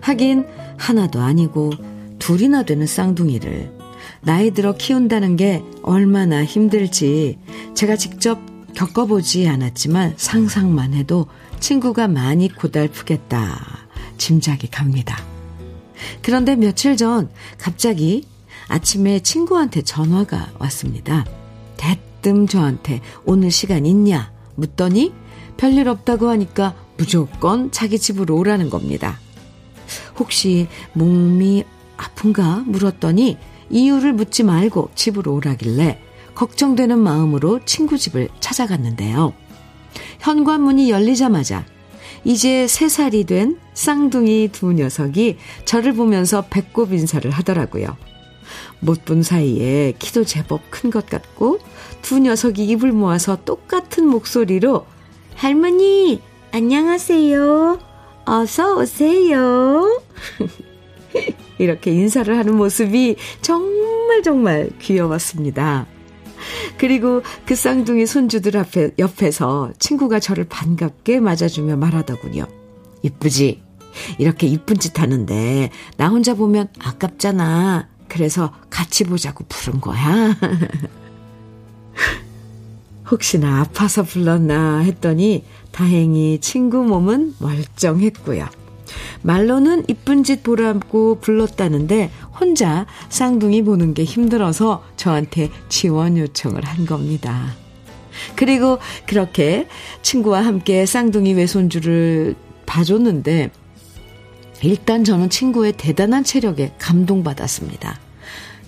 하긴 0.00 0.46
하나도 0.78 1.20
아니고 1.20 1.70
둘이나 2.18 2.62
되는 2.62 2.86
쌍둥이를 2.86 3.70
나이 4.22 4.52
들어 4.52 4.72
키운다는 4.72 5.36
게 5.36 5.62
얼마나 5.82 6.42
힘들지 6.42 7.38
제가 7.74 7.96
직접 7.96 8.40
겪어보지 8.74 9.46
않았지만 9.48 10.14
상상만 10.16 10.94
해도 10.94 11.26
친구가 11.58 12.08
많이 12.08 12.48
고달프겠다 12.48 13.86
짐작이 14.16 14.68
갑니다. 14.68 15.18
그런데 16.22 16.56
며칠 16.56 16.96
전 16.96 17.28
갑자기 17.58 18.24
아침에 18.70 19.18
친구한테 19.18 19.82
전화가 19.82 20.52
왔습니다. 20.60 21.26
대뜸 21.76 22.46
저한테 22.46 23.00
오늘 23.24 23.50
시간 23.50 23.84
있냐? 23.84 24.32
묻더니 24.54 25.12
별일 25.56 25.88
없다고 25.88 26.28
하니까 26.28 26.74
무조건 26.96 27.72
자기 27.72 27.98
집으로 27.98 28.36
오라는 28.36 28.70
겁니다. 28.70 29.18
혹시 30.18 30.68
몸이 30.92 31.64
아픈가? 31.96 32.62
물었더니 32.66 33.38
이유를 33.70 34.12
묻지 34.12 34.44
말고 34.44 34.90
집으로 34.94 35.34
오라길래 35.34 36.00
걱정되는 36.36 36.96
마음으로 36.98 37.64
친구 37.64 37.98
집을 37.98 38.28
찾아갔는데요. 38.38 39.32
현관문이 40.20 40.90
열리자마자 40.90 41.66
이제 42.24 42.66
3살이 42.66 43.26
된 43.26 43.58
쌍둥이 43.74 44.50
두 44.52 44.72
녀석이 44.72 45.38
저를 45.64 45.94
보면서 45.94 46.42
배꼽 46.42 46.92
인사를 46.92 47.28
하더라고요. 47.30 47.96
못 48.80 49.04
본 49.04 49.22
사이에 49.22 49.94
키도 49.98 50.24
제법 50.24 50.62
큰 50.70 50.90
것 50.90 51.06
같고 51.06 51.58
두 52.02 52.18
녀석이 52.18 52.64
입을 52.66 52.92
모아서 52.92 53.38
똑같은 53.44 54.06
목소리로 54.06 54.86
할머니 55.34 56.20
안녕하세요. 56.52 57.78
어서 58.24 58.76
오세요. 58.78 60.00
이렇게 61.58 61.92
인사를 61.92 62.36
하는 62.36 62.56
모습이 62.56 63.16
정말 63.42 64.22
정말 64.22 64.70
귀여웠습니다. 64.80 65.86
그리고 66.78 67.22
그 67.44 67.54
쌍둥이 67.54 68.06
손주들 68.06 68.56
앞에 68.56 68.92
옆에서 68.98 69.72
친구가 69.78 70.20
저를 70.20 70.44
반갑게 70.44 71.20
맞아주며 71.20 71.76
말하더군요. 71.76 72.46
이쁘지? 73.02 73.62
이렇게 74.18 74.46
이쁜 74.46 74.78
짓 74.78 74.98
하는데 74.98 75.70
나 75.98 76.08
혼자 76.08 76.34
보면 76.34 76.68
아깝잖아. 76.78 77.89
그래서 78.10 78.52
같이 78.68 79.04
보자고 79.04 79.46
부른 79.48 79.80
거야. 79.80 80.36
혹시나 83.10 83.60
아파서 83.60 84.02
불렀나 84.02 84.80
했더니 84.80 85.44
다행히 85.72 86.38
친구 86.40 86.84
몸은 86.84 87.36
멀쩡했고요. 87.38 88.46
말로는 89.22 89.84
이쁜 89.88 90.24
짓 90.24 90.42
보라고 90.42 91.20
불렀다는데 91.20 92.10
혼자 92.38 92.84
쌍둥이 93.08 93.62
보는 93.62 93.94
게 93.94 94.04
힘들어서 94.04 94.84
저한테 94.96 95.48
지원 95.68 96.18
요청을 96.18 96.64
한 96.64 96.84
겁니다. 96.86 97.54
그리고 98.34 98.78
그렇게 99.06 99.68
친구와 100.02 100.44
함께 100.44 100.84
쌍둥이 100.84 101.34
외손주를 101.34 102.34
봐줬는데 102.66 103.50
일단 104.62 105.04
저는 105.04 105.30
친구의 105.30 105.72
대단한 105.76 106.24
체력에 106.24 106.74
감동받았습니다. 106.78 107.98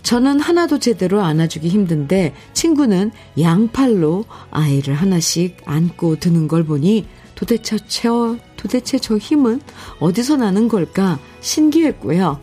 저는 0.02 0.40
하나도 0.40 0.78
제대로 0.78 1.22
안아주기 1.22 1.68
힘든데 1.68 2.34
친구는 2.52 3.12
양팔로 3.40 4.24
아이를 4.50 4.94
하나씩 4.94 5.58
안고 5.64 6.16
드는 6.16 6.48
걸 6.48 6.64
보니 6.64 7.06
도대체 7.34 7.76
저, 7.86 8.36
도대체 8.56 8.98
저 8.98 9.16
힘은 9.16 9.60
어디서 10.00 10.36
나는 10.36 10.68
걸까 10.68 11.18
신기했고요. 11.40 12.40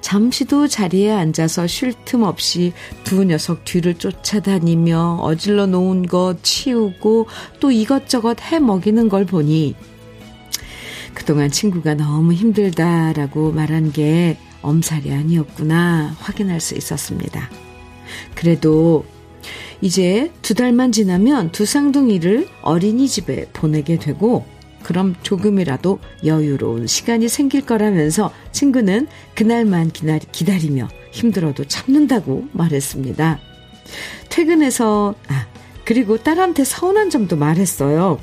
잠시도 0.00 0.66
자리에 0.66 1.12
앉아서 1.12 1.68
쉴 1.68 1.94
틈 2.04 2.22
없이 2.22 2.72
두 3.04 3.22
녀석 3.24 3.64
뒤를 3.64 3.94
쫓아다니며 3.94 5.18
어질러 5.22 5.66
놓은 5.66 6.06
것 6.06 6.38
치우고 6.42 7.26
또 7.60 7.70
이것저것 7.70 8.40
해 8.42 8.58
먹이는 8.58 9.08
걸 9.08 9.24
보니 9.24 9.76
그동안 11.18 11.50
친구가 11.50 11.94
너무 11.94 12.32
힘들다라고 12.32 13.50
말한 13.50 13.90
게 13.90 14.38
엄살이 14.62 15.12
아니었구나 15.12 16.14
확인할 16.20 16.60
수 16.60 16.76
있었습니다. 16.76 17.50
그래도 18.36 19.04
이제 19.80 20.30
두 20.42 20.54
달만 20.54 20.92
지나면 20.92 21.50
두 21.50 21.66
쌍둥이를 21.66 22.46
어린이집에 22.62 23.48
보내게 23.52 23.98
되고 23.98 24.46
그럼 24.84 25.16
조금이라도 25.22 25.98
여유로운 26.24 26.86
시간이 26.86 27.28
생길 27.28 27.66
거라면서 27.66 28.32
친구는 28.52 29.08
그날만 29.34 29.90
기다리, 29.90 30.24
기다리며 30.30 30.88
힘들어도 31.10 31.64
참는다고 31.64 32.46
말했습니다. 32.52 33.40
퇴근해서, 34.28 35.16
아, 35.26 35.46
그리고 35.84 36.16
딸한테 36.16 36.62
서운한 36.64 37.10
점도 37.10 37.36
말했어요. 37.36 38.20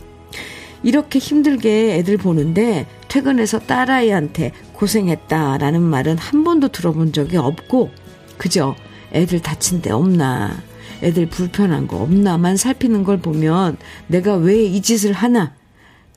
이렇게 0.86 1.18
힘들게 1.18 1.96
애들 1.96 2.18
보는데 2.18 2.86
퇴근해서 3.08 3.58
딸아이한테 3.58 4.52
고생했다라는 4.74 5.82
말은 5.82 6.20
한 6.20 6.44
번도 6.44 6.68
들어본 6.68 7.12
적이 7.12 7.38
없고, 7.38 7.90
그저 8.38 8.76
애들 9.12 9.42
다친 9.42 9.82
데 9.82 9.92
없나, 9.92 10.56
애들 11.02 11.26
불편한 11.26 11.88
거 11.88 11.98
없나만 11.98 12.56
살피는 12.56 13.04
걸 13.04 13.18
보면 13.18 13.78
내가 14.08 14.36
왜 14.36 14.68
이 14.68 14.82
짓을 14.82 15.12
하나 15.12 15.56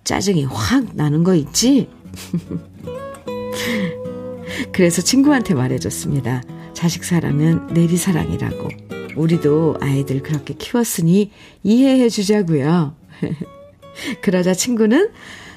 짜증이 0.05 0.45
확 0.45 0.95
나는 0.95 1.25
거 1.25 1.35
있지? 1.35 1.89
그래서 4.73 5.01
친구한테 5.01 5.55
말해줬습니다. 5.55 6.43
자식 6.75 7.05
사랑은 7.05 7.69
내리 7.69 7.97
사랑이라고. 7.97 8.69
우리도 9.17 9.79
아이들 9.81 10.23
그렇게 10.23 10.53
키웠으니 10.53 11.31
이해해 11.63 12.11
주자고요. 12.11 12.95
그러자 14.23 14.55
친구는 14.55 15.11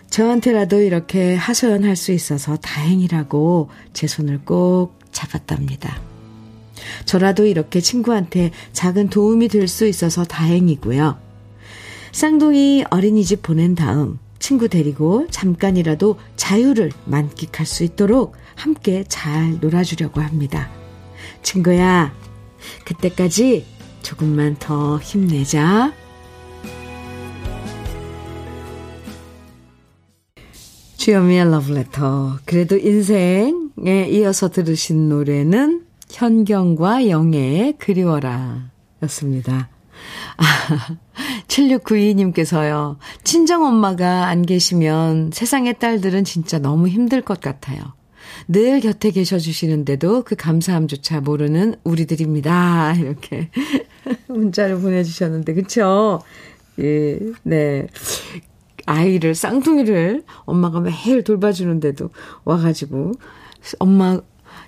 저한테라도 0.09 0.81
이렇게 0.81 1.35
하소연할 1.35 1.95
수 1.95 2.11
있어서 2.11 2.57
다행이라고 2.57 3.69
제 3.93 4.07
손을 4.07 4.41
꼭 4.43 4.99
잡았답니다. 5.11 6.01
저라도 7.05 7.45
이렇게 7.45 7.79
친구한테 7.79 8.51
작은 8.73 9.09
도움이 9.09 9.47
될 9.47 9.67
수 9.67 9.85
있어서 9.87 10.25
다행이고요. 10.25 11.17
쌍둥이 12.11 12.85
어린이집 12.89 13.41
보낸 13.41 13.75
다음 13.75 14.19
친구 14.39 14.67
데리고 14.67 15.27
잠깐이라도 15.29 16.17
자유를 16.35 16.91
만끽할 17.05 17.65
수 17.65 17.83
있도록 17.83 18.35
함께 18.55 19.05
잘 19.07 19.59
놀아주려고 19.61 20.19
합니다. 20.19 20.69
친구야, 21.43 22.13
그때까지 22.85 23.65
조금만 24.01 24.57
더 24.59 24.99
힘내자. 24.99 25.93
주여미의 31.01 31.49
러브레터. 31.49 32.37
그래도 32.45 32.77
인생에 32.77 34.07
이어서 34.11 34.49
들으신 34.51 35.09
노래는 35.09 35.83
현경과 36.11 37.09
영애의 37.09 37.77
그리워라 37.79 38.69
였습니다. 39.01 39.69
아, 40.37 40.97
7692님께서요. 41.47 42.97
친정엄마가 43.23 44.27
안 44.27 44.43
계시면 44.43 45.31
세상의 45.33 45.79
딸들은 45.79 46.23
진짜 46.23 46.59
너무 46.59 46.87
힘들 46.87 47.23
것 47.23 47.41
같아요. 47.41 47.81
늘 48.47 48.79
곁에 48.79 49.09
계셔 49.09 49.39
주시는데도 49.39 50.21
그 50.21 50.35
감사함조차 50.35 51.21
모르는 51.21 51.77
우리들입니다. 51.83 52.93
이렇게 53.01 53.49
문자를 54.29 54.79
보내주셨는데, 54.79 55.55
그쵸? 55.55 56.21
예, 56.79 57.17
네. 57.41 57.87
아이를, 58.91 59.35
쌍둥이를 59.35 60.23
엄마가 60.45 60.81
매일 60.81 61.23
돌봐주는데도 61.23 62.09
와가지고, 62.43 63.13
엄마 63.79 64.19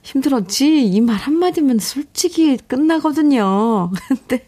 힘들었지? 0.03 0.85
이 0.85 1.01
말 1.01 1.15
한마디면 1.17 1.79
솔직히 1.79 2.57
끝나거든요. 2.57 3.91
근데, 4.07 4.47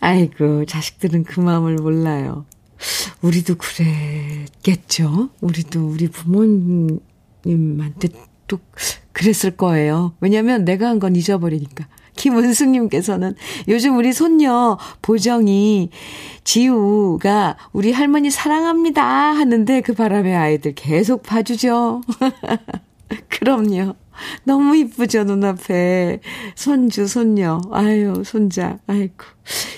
아이고, 0.00 0.64
자식들은 0.64 1.24
그 1.24 1.40
마음을 1.40 1.76
몰라요. 1.76 2.46
우리도 3.22 3.56
그랬겠죠? 3.56 5.30
우리도 5.40 5.86
우리 5.88 6.08
부모님한테 6.08 8.08
또 8.48 8.58
그랬을 9.12 9.56
거예요. 9.56 10.14
왜냐면 10.20 10.64
내가 10.64 10.88
한 10.88 10.98
건 10.98 11.14
잊어버리니까. 11.16 11.86
김은숙님께서는 12.16 13.34
요즘 13.68 13.96
우리 13.96 14.12
손녀 14.12 14.78
보정이 15.00 15.90
지우가 16.44 17.56
우리 17.72 17.92
할머니 17.92 18.30
사랑합니다 18.30 19.02
하는데 19.04 19.80
그 19.80 19.94
바람에 19.94 20.34
아이들 20.34 20.74
계속 20.74 21.22
봐주죠. 21.22 22.02
그럼요. 23.28 23.94
너무 24.44 24.76
이쁘죠, 24.76 25.24
눈앞에. 25.24 26.20
손주, 26.54 27.06
손녀. 27.06 27.60
아유, 27.72 28.22
손자. 28.24 28.78
아이고. 28.86 29.24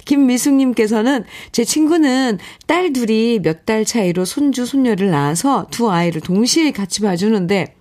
김미숙님께서는 0.04 1.24
제 1.52 1.64
친구는 1.64 2.38
딸 2.66 2.92
둘이 2.92 3.40
몇 3.42 3.64
달 3.64 3.84
차이로 3.84 4.24
손주, 4.26 4.66
손녀를 4.66 5.10
낳아서 5.10 5.66
두 5.70 5.90
아이를 5.90 6.20
동시에 6.20 6.72
같이 6.72 7.00
봐주는데, 7.00 7.74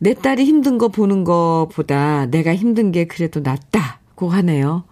내 0.00 0.14
딸이 0.14 0.44
힘든 0.44 0.78
거 0.78 0.88
보는 0.88 1.24
거보다 1.24 2.26
내가 2.26 2.54
힘든 2.54 2.92
게 2.92 3.06
그래도 3.06 3.40
낫다고 3.40 4.28
하네요. 4.30 4.84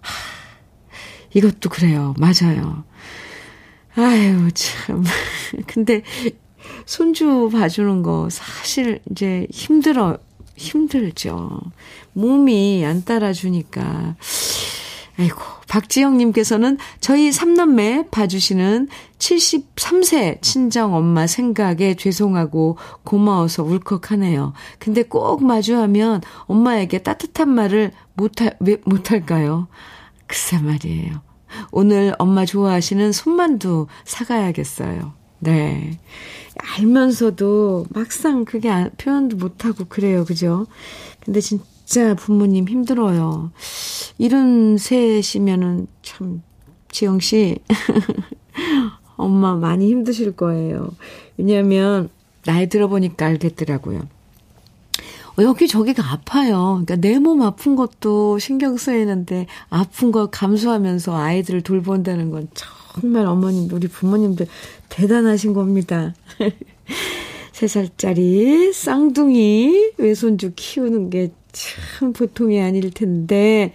하, 0.00 0.12
이것도 1.34 1.68
그래요. 1.70 2.14
맞아요. 2.18 2.84
아유, 3.96 4.50
참. 4.52 5.04
근데 5.66 6.02
손주 6.84 7.48
봐주는 7.52 8.02
거 8.02 8.28
사실 8.30 9.00
이제 9.10 9.46
힘들어, 9.50 10.18
힘들죠. 10.56 11.60
몸이 12.12 12.84
안 12.84 13.04
따라주니까. 13.04 14.16
아이고, 15.18 15.40
박지영님께서는 15.68 16.78
저희 17.00 17.32
삼남매 17.32 18.06
봐주시는 18.10 18.88
73세 19.18 20.40
친정 20.42 20.94
엄마 20.94 21.26
생각에 21.26 21.94
죄송하고 21.94 22.78
고마워서 23.04 23.64
울컥하네요. 23.64 24.52
근데 24.78 25.02
꼭 25.02 25.44
마주하면 25.44 26.22
엄마에게 26.46 27.02
따뜻한 27.02 27.48
말을 27.48 27.92
못할, 28.14 28.56
왜 28.60 28.78
못할까요? 28.84 29.68
글쎄 30.26 30.58
말이에요. 30.58 31.22
오늘 31.70 32.14
엄마 32.18 32.44
좋아하시는 32.44 33.12
손만두 33.12 33.86
사가야겠어요. 34.04 35.14
네. 35.38 35.98
알면서도 36.58 37.86
막상 37.90 38.44
그게 38.44 38.70
표현도 38.98 39.36
못하고 39.36 39.84
그래요. 39.84 40.24
그죠? 40.24 40.66
근데 41.20 41.40
진짜 41.40 41.64
부모님 42.16 42.68
힘들어요. 42.68 43.50
이런 44.18 44.76
셋이면은 44.78 45.86
참, 46.02 46.42
지영 46.90 47.20
씨, 47.20 47.58
엄마 49.16 49.54
많이 49.54 49.88
힘드실 49.88 50.32
거예요. 50.32 50.90
왜냐면, 51.36 52.08
나이 52.44 52.68
들어보니까 52.68 53.26
알겠더라고요. 53.26 54.00
어, 55.38 55.42
여기 55.42 55.68
저기가 55.68 56.12
아파요. 56.12 56.82
그러니까 56.84 56.96
내 56.96 57.18
몸 57.18 57.42
아픈 57.42 57.76
것도 57.76 58.38
신경 58.38 58.76
쓰이는데, 58.76 59.46
아픈 59.68 60.12
걸 60.12 60.28
감수하면서 60.30 61.14
아이들을 61.16 61.62
돌본다는 61.62 62.30
건 62.30 62.48
정말 62.54 63.26
어머님, 63.26 63.70
우리 63.72 63.88
부모님들 63.88 64.46
대단하신 64.88 65.52
겁니다. 65.52 66.14
3살짜리 67.52 68.72
쌍둥이 68.72 69.92
외손주 69.98 70.52
키우는 70.56 71.08
게 71.10 71.32
참 71.56 72.12
보통이 72.12 72.60
아닐 72.60 72.90
텐데, 72.90 73.72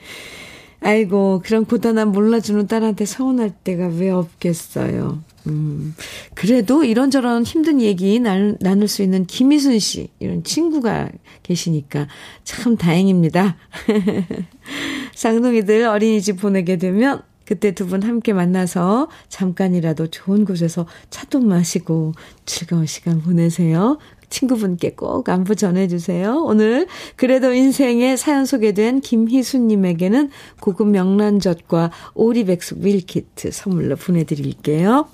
아이고, 0.82 1.42
그런 1.44 1.66
고단함 1.66 2.12
몰라주는 2.12 2.68
딸한테 2.68 3.06
서운할 3.06 3.52
때가 3.52 3.88
왜 3.88 4.10
없겠어요. 4.12 5.24
음, 5.48 5.96
그래도 6.36 6.84
이런저런 6.84 7.44
힘든 7.44 7.82
얘기 7.82 8.20
나눌, 8.20 8.58
나눌 8.62 8.88
수 8.88 9.02
있는 9.02 9.26
김희순 9.26 9.80
씨, 9.80 10.10
이런 10.20 10.44
친구가 10.44 11.10
계시니까 11.42 12.08
참 12.44 12.78
다행입니다. 12.78 13.58
쌍둥이들 15.16 15.86
어린이집 15.86 16.38
보내게 16.40 16.78
되면 16.78 17.24
그때 17.46 17.72
두 17.74 17.88
분 17.88 18.04
함께 18.04 18.34
만나서 18.34 19.10
잠깐이라도 19.30 20.08
좋은 20.08 20.46
곳에서 20.46 20.86
차도 21.10 21.40
마시고 21.42 22.14
즐거운 22.46 22.86
시간 22.86 23.22
보내세요. 23.22 23.98
친구분께 24.32 24.96
꼭 24.96 25.30
안부 25.30 25.56
전해주세요. 25.56 26.44
오늘 26.44 26.88
그래도 27.16 27.54
인생에 27.54 28.16
사연 28.18 28.46
소개된 28.46 29.02
김희수님에게는 29.02 30.32
고급 30.60 30.88
명란젓과 30.88 31.92
오리백숙 32.16 32.80
밀키트 32.80 33.52
선물로 33.52 33.98
보내드릴게요. 33.98 35.08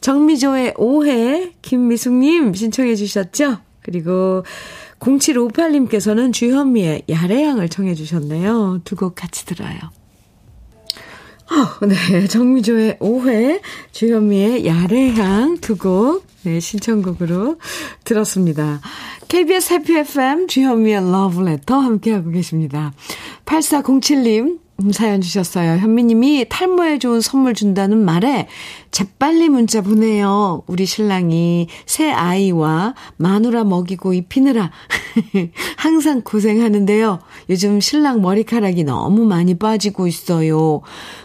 정미조의 0.00 0.74
오해 0.78 1.52
김미숙님 1.62 2.54
신청해 2.54 2.96
주셨죠? 2.96 3.58
그리고 3.82 4.42
0758님께서는 4.98 6.32
주현미의 6.32 7.02
야래양을 7.08 7.68
청해 7.68 7.94
주셨네요. 7.94 8.80
두 8.84 8.96
곡 8.96 9.14
같이 9.14 9.46
들어요. 9.46 9.78
어, 11.50 11.86
네. 11.86 12.26
정미조의 12.26 12.96
오해, 13.00 13.60
주현미의 13.92 14.66
야래향 14.66 15.58
두 15.58 15.76
곡, 15.76 16.24
네, 16.42 16.58
신청곡으로 16.60 17.58
들었습니다. 18.04 18.80
KBS 19.28 19.74
해피 19.74 19.96
FM 19.98 20.48
주현미의 20.48 21.10
러브레터 21.10 21.78
함께하고 21.78 22.30
계십니다. 22.30 22.92
8407님, 23.44 24.58
사연 24.92 25.22
주셨어요. 25.22 25.78
현미님이 25.78 26.46
탈모에 26.50 26.98
좋은 26.98 27.22
선물 27.22 27.54
준다는 27.54 28.04
말에 28.04 28.46
재빨리 28.90 29.48
문자 29.48 29.80
보내요. 29.80 30.62
우리 30.66 30.84
신랑이 30.84 31.68
새 31.86 32.10
아이와 32.10 32.94
마누라 33.16 33.64
먹이고 33.64 34.12
입히느라 34.12 34.70
항상 35.76 36.20
고생하는데요. 36.20 37.20
요즘 37.48 37.80
신랑 37.80 38.20
머리카락이 38.20 38.84
너무 38.84 39.24
많이 39.24 39.54
빠지고 39.54 40.06
있어요. 40.06 40.82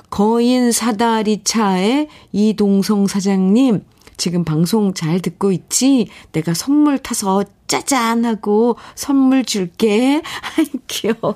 거인 0.10 0.72
사다리 0.72 1.44
차에 1.44 2.08
이동성 2.32 3.08
사장님, 3.08 3.84
지금 4.16 4.46
방송 4.46 4.94
잘 4.94 5.20
듣고 5.20 5.52
있지? 5.52 6.08
내가 6.32 6.54
선물 6.54 7.00
타서 7.00 7.44
짜잔 7.68 8.24
하고 8.24 8.78
선물 8.96 9.44
줄게. 9.44 10.22
아이, 10.58 10.66
귀여워. 10.88 11.36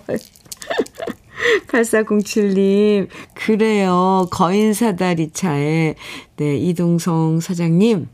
8407님, 1.68 3.08
그래요. 3.34 4.28
거인 4.32 4.74
사다리 4.74 5.32
차에, 5.32 5.96
네, 6.38 6.58
이동성 6.58 7.40
사장님, 7.40 8.08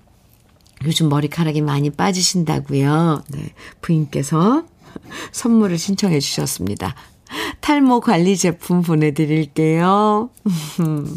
요즘 0.85 1.09
머리카락이 1.09 1.61
많이 1.61 1.89
빠지신다고요. 1.89 3.23
네, 3.29 3.53
부인께서 3.81 4.63
선물을 5.31 5.77
신청해 5.77 6.19
주셨습니다. 6.19 6.95
탈모 7.61 8.01
관리 8.01 8.35
제품 8.35 8.81
보내드릴게요. 8.81 10.29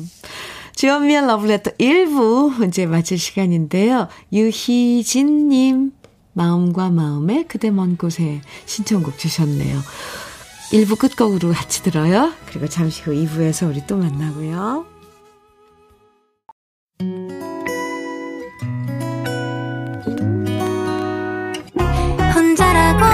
주연미의 0.77 1.27
러브레터 1.27 1.71
1부 1.73 2.69
이제 2.69 2.87
마칠 2.87 3.19
시간인데요. 3.19 4.09
유희진님, 4.33 5.93
마음과 6.33 6.91
마음의 6.91 7.47
그대 7.49 7.71
먼 7.71 7.97
곳에 7.97 8.43
신청곡 8.67 9.19
주셨네요. 9.19 9.81
1부 10.75 10.99
끝곡으로 10.99 11.53
같이 11.53 11.83
들어요. 11.83 12.33
그리고 12.47 12.69
잠시 12.69 13.03
후 13.03 13.13
2부에서 13.13 13.69
우리 13.71 13.87
또 13.87 13.97
만나고요. 13.97 14.87
혼자라고 22.35 23.05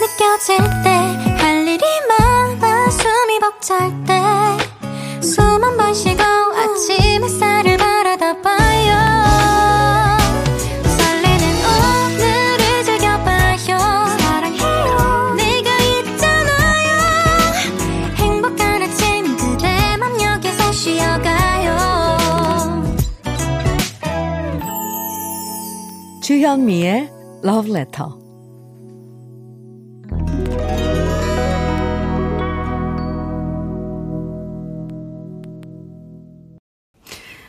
느껴질 0.00 0.58
때 0.84 0.90
할 1.38 1.66
일이 1.66 1.84
많아 2.08 2.90
숨이 2.90 3.40
벅찰 3.40 3.90
때 4.04 4.14
숨 5.22 5.62
한 5.64 5.76
번 5.76 5.94
쉬고 5.94 6.22
아침 6.22 7.22
햇살을 7.24 7.77
주현미의 26.38 27.10
Love 27.44 27.72
Letter. 27.72 28.12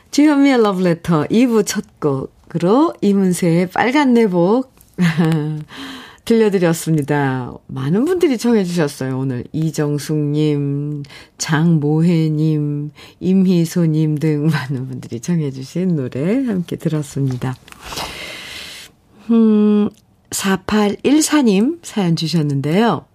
주현미의 0.10 0.56
Love 0.56 0.84
Letter 0.84 1.28
2부 1.28 1.67
첫 1.67 1.99
곡으로 1.99 2.95
이문세의 3.02 3.69
빨간 3.69 4.15
내복 4.15 4.73
들려드렸습니다. 6.25 7.54
많은 7.67 8.06
분들이 8.06 8.39
청해주셨어요. 8.39 9.19
오늘 9.19 9.43
이정숙님, 9.52 11.04
장모혜님, 11.38 12.89
임희소님 13.19 14.17
등 14.17 14.47
많은 14.47 14.88
분들이 14.88 15.19
청해주신 15.19 15.95
노래 15.95 16.43
함께 16.43 16.75
들었습니다. 16.75 17.56
음, 19.32 19.89
4814님 20.30 21.80
사연 21.84 22.15
주셨는데요. 22.15 23.06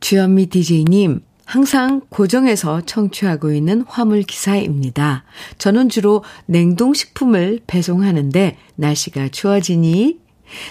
주현미 0.00 0.46
DJ님, 0.46 1.22
항상 1.44 2.02
고정해서 2.08 2.82
청취하고 2.82 3.52
있는 3.52 3.82
화물 3.88 4.22
기사입니다. 4.22 5.24
저는 5.58 5.88
주로 5.88 6.22
냉동식품을 6.46 7.60
배송하는데 7.66 8.58
날씨가 8.76 9.28
추워지니 9.28 10.20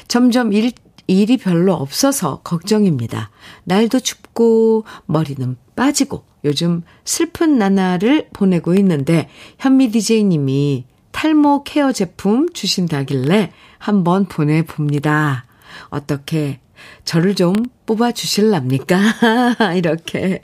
점점 0.08 0.54
일, 0.54 0.72
일이 1.08 1.38
별로 1.38 1.74
없어서 1.74 2.41
걱정입니다. 2.43 3.32
날도 3.63 4.00
춥고 4.02 4.86
머리는 5.06 5.58
빠지고 5.76 6.24
요즘 6.43 6.84
슬픈 7.06 7.58
나날을 7.58 8.30
보내고 8.32 8.76
있는데 8.76 9.30
현미 9.58 9.91
DJ님이 9.91 10.86
탈모 11.17 11.63
케어 11.63 11.91
제품 11.93 12.47
주신다길래 12.53 13.51
한번 13.80 14.25
보내봅니다. 14.25 15.45
어떻게 15.89 16.60
저를 17.06 17.34
좀 17.34 17.56
뽑아 17.88 18.12
주실랍니까? 18.12 18.99
이렇게. 19.75 20.39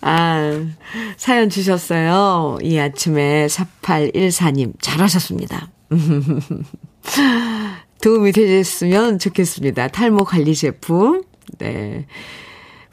아, 0.00 0.64
사연 1.18 1.50
주셨어요. 1.50 2.56
이 2.62 2.78
아침에 2.78 3.46
4814님 3.48 4.72
잘하셨습니다. 4.80 5.70
도움이 8.00 8.32
되셨으면 8.32 9.18
좋겠습니다. 9.18 9.88
탈모 9.88 10.24
관리 10.24 10.54
제품, 10.54 11.24
네, 11.58 12.06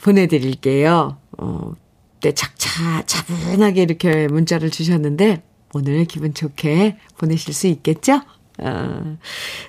보내드릴게요. 0.04 1.20
어, 1.38 1.72
네, 2.20 2.34
착차, 2.34 3.04
차분하게 3.06 3.82
이렇게 3.82 4.28
문자를 4.28 4.72
주셨는데, 4.72 5.47
오늘 5.74 6.06
기분 6.06 6.34
좋게 6.34 6.98
보내실 7.18 7.54
수 7.54 7.68
있겠죠? 7.68 8.22
어, 8.60 9.18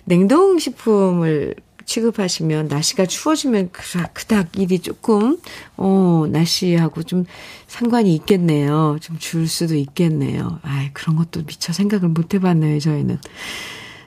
냉동식품을 0.05 1.55
취급하시면 1.85 2.69
날씨가 2.69 3.07
추워지면 3.07 3.71
그닥 4.13 4.59
일이 4.59 4.79
조금, 4.79 5.39
어, 5.77 6.27
날씨하고 6.29 7.03
좀 7.03 7.25
상관이 7.67 8.15
있겠네요. 8.15 8.99
좀 9.01 9.19
줄 9.19 9.49
수도 9.49 9.75
있겠네요. 9.75 10.61
아이, 10.63 10.93
그런 10.93 11.17
것도 11.17 11.45
미처 11.47 11.73
생각을 11.73 12.09
못 12.11 12.35
해봤네요, 12.35 12.79
저희는. 12.79 13.19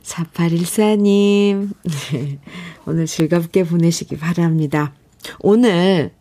4814님, 0.03 1.69
네. 2.11 2.39
오늘 2.85 3.05
즐겁게 3.05 3.63
보내시기 3.63 4.17
바랍니다. 4.17 4.93
오늘 5.39 6.11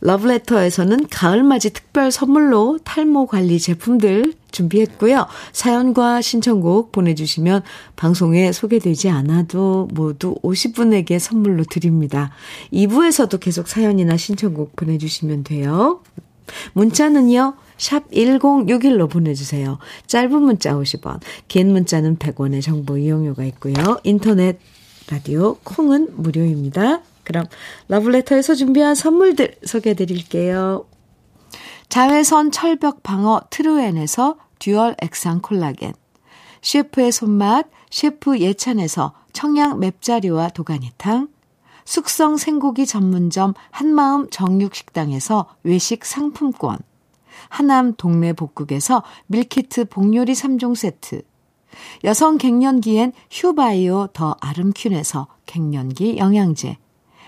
러브레터에서는 0.00 1.08
가을맞이 1.08 1.70
특별 1.70 2.10
선물로 2.10 2.78
탈모 2.84 3.26
관리 3.26 3.58
제품들 3.58 4.34
준비했고요. 4.50 5.26
사연과 5.52 6.20
신청곡 6.20 6.92
보내주시면 6.92 7.62
방송에 7.96 8.52
소개되지 8.52 9.08
않아도 9.10 9.88
모두 9.92 10.36
50분에게 10.42 11.18
선물로 11.18 11.64
드립니다. 11.64 12.30
2부에서도 12.72 13.40
계속 13.40 13.68
사연이나 13.68 14.16
신청곡 14.16 14.76
보내주시면 14.76 15.44
돼요. 15.44 16.00
문자는요, 16.74 17.54
샵 17.78 18.10
1061로 18.10 19.10
보내주세요. 19.10 19.78
짧은 20.06 20.42
문자 20.42 20.74
50원, 20.74 21.20
긴 21.48 21.72
문자는 21.72 22.18
100원의 22.18 22.62
정보 22.62 22.98
이용료가 22.98 23.44
있고요. 23.44 23.74
인터넷 24.04 24.58
라디오 25.10 25.56
콩은 25.64 26.08
무료입니다. 26.16 27.02
그럼 27.24 27.46
러블레터에서 27.88 28.54
준비한 28.54 28.94
선물들 28.94 29.56
소개해 29.64 29.94
드릴게요. 29.94 30.86
자외선 31.88 32.50
철벽 32.50 33.02
방어 33.02 33.40
트루엔에서 33.50 34.36
dual 34.58 34.96
액상 35.00 35.40
콜라겐. 35.40 35.92
셰프의 36.62 37.12
손맛 37.12 37.66
셰프 37.90 38.38
예찬에서 38.38 39.14
청양 39.32 39.80
맵자리와 39.80 40.48
도가니탕. 40.50 41.28
숙성 41.84 42.36
생고기 42.36 42.86
전문점 42.86 43.52
한마음 43.70 44.30
정육식당에서 44.30 45.46
외식 45.64 46.04
상품권. 46.04 46.78
하남 47.48 47.94
동네 47.96 48.32
복국에서 48.32 49.02
밀키트 49.26 49.86
복요리 49.86 50.32
3종 50.32 50.74
세트. 50.74 51.22
여성 52.04 52.38
갱년기엔 52.38 53.12
휴바이오 53.30 54.08
더 54.12 54.36
아름퀸에서 54.40 55.26
갱년기 55.46 56.16
영양제 56.18 56.78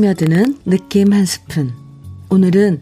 스며드는 0.00 0.60
느낌 0.64 1.12
한 1.12 1.26
스푼. 1.26 1.74
오늘은 2.30 2.80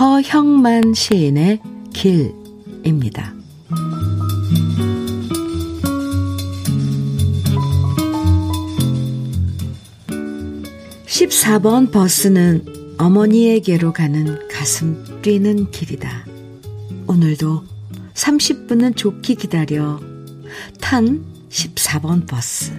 허형만 0.00 0.94
시인의 0.94 1.60
길입니다. 1.92 3.34
14번 11.06 11.92
버스는 11.92 12.96
어머니에게로 12.98 13.92
가는 13.92 14.48
가슴 14.48 15.22
뛰는 15.22 15.70
길이다. 15.70 16.26
오늘도 17.06 17.62
30분은 18.14 18.96
좋게 18.96 19.34
기다려 19.34 20.00
탄 20.80 21.24
14번 21.48 22.26
버스. 22.26 22.72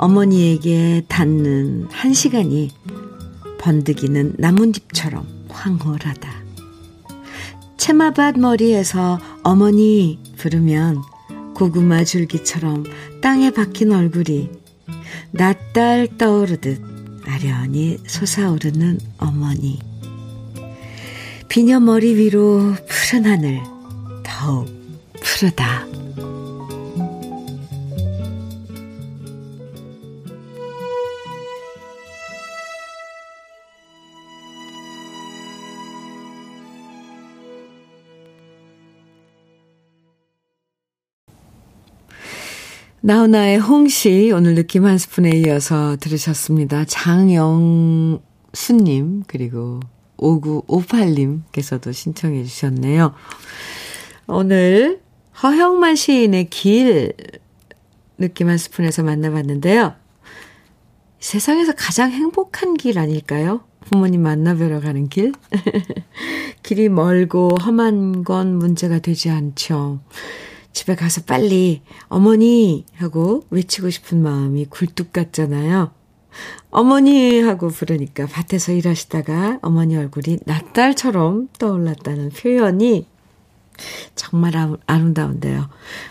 어머니에게 0.00 1.04
닿는 1.08 1.88
한 1.90 2.14
시간이 2.14 2.70
번득이는 3.58 4.36
나뭇잎처럼 4.38 5.26
황홀하다. 5.50 6.30
채마밭 7.76 8.38
머리에서 8.38 9.20
어머니 9.42 10.18
부르면 10.38 11.02
고구마 11.54 12.04
줄기처럼 12.04 12.84
땅에 13.20 13.50
박힌 13.50 13.92
얼굴이 13.92 14.48
낯달 15.32 16.08
떠오르듯 16.16 16.80
아련히 17.26 17.98
솟아오르는 18.06 19.00
어머니. 19.18 19.80
비녀 21.50 21.78
머리 21.78 22.14
위로 22.14 22.74
푸른 22.88 23.26
하늘, 23.26 23.60
더욱 24.22 24.66
푸르다. 25.20 25.99
나훈아의 43.02 43.58
홍시 43.58 44.30
오늘 44.34 44.54
느낌 44.54 44.84
한 44.84 44.98
스푼에 44.98 45.30
이어서 45.30 45.96
들으셨습니다. 46.00 46.84
장영수님 46.84 48.20
그리고 49.26 49.80
5958님께서도 50.18 51.94
신청해 51.94 52.44
주셨네요. 52.44 53.14
오늘 54.26 55.00
허형만 55.42 55.96
시인의 55.96 56.50
길 56.50 57.14
느낌 58.18 58.50
한 58.50 58.58
스푼에서 58.58 59.02
만나봤는데요. 59.02 59.94
세상에서 61.20 61.72
가장 61.74 62.10
행복한 62.10 62.74
길 62.74 62.98
아닐까요? 62.98 63.64
부모님 63.86 64.20
만나뵈러 64.20 64.80
가는 64.80 65.08
길? 65.08 65.32
길이 66.62 66.90
멀고 66.90 67.56
험한 67.62 68.24
건 68.24 68.56
문제가 68.56 68.98
되지 68.98 69.30
않죠. 69.30 70.00
집에 70.72 70.94
가서 70.94 71.22
빨리 71.22 71.82
어머니 72.08 72.86
하고 72.96 73.44
외치고 73.50 73.90
싶은 73.90 74.22
마음이 74.22 74.66
굴뚝 74.66 75.12
같잖아요. 75.12 75.92
어머니 76.70 77.40
하고 77.40 77.68
부르니까 77.68 78.26
밭에서 78.26 78.72
일하시다가 78.72 79.58
어머니 79.62 79.96
얼굴이 79.96 80.38
낯달처럼 80.44 81.48
떠올랐다는 81.58 82.30
표현이 82.30 83.06
정말 84.14 84.52
아름다운데요. 84.86 85.68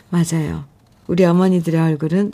맞아요. 0.10 0.66
우리 1.08 1.24
어머니들의 1.24 1.80
얼굴은 1.80 2.34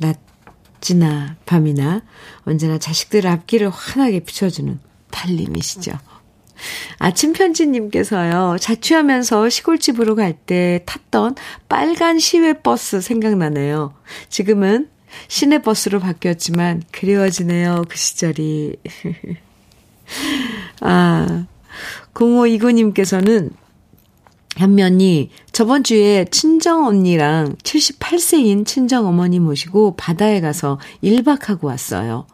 낮이나 0.00 1.36
밤이나 1.46 2.02
언제나 2.44 2.78
자식들 2.78 3.26
앞길을 3.26 3.70
환하게 3.70 4.20
비춰주는 4.20 4.78
달님이시죠. 5.10 5.92
아침 6.98 7.32
편지님께서요, 7.32 8.56
자취하면서 8.60 9.48
시골집으로 9.48 10.14
갈 10.14 10.38
때 10.46 10.82
탔던 10.86 11.34
빨간 11.68 12.18
시외버스 12.18 13.00
생각나네요. 13.00 13.94
지금은 14.28 14.88
시내버스로 15.28 16.00
바뀌었지만 16.00 16.82
그리워지네요, 16.92 17.84
그 17.88 17.96
시절이. 17.96 18.76
아, 20.80 21.46
0529님께서는 22.14 23.50
현면이 24.56 25.30
저번 25.52 25.84
주에 25.84 26.24
친정 26.30 26.86
언니랑 26.86 27.56
78세인 27.62 28.66
친정 28.66 29.06
어머니 29.06 29.38
모시고 29.38 29.96
바다에 29.96 30.40
가서 30.40 30.80
1박하고 31.02 31.64
왔어요. 31.64 32.26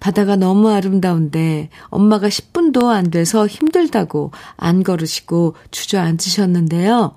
바다가 0.00 0.36
너무 0.36 0.70
아름다운데 0.70 1.70
엄마가 1.88 2.28
10분도 2.28 2.86
안 2.86 3.10
돼서 3.10 3.46
힘들다고 3.46 4.32
안 4.56 4.82
걸으시고 4.82 5.54
주저앉으셨는데요. 5.70 7.16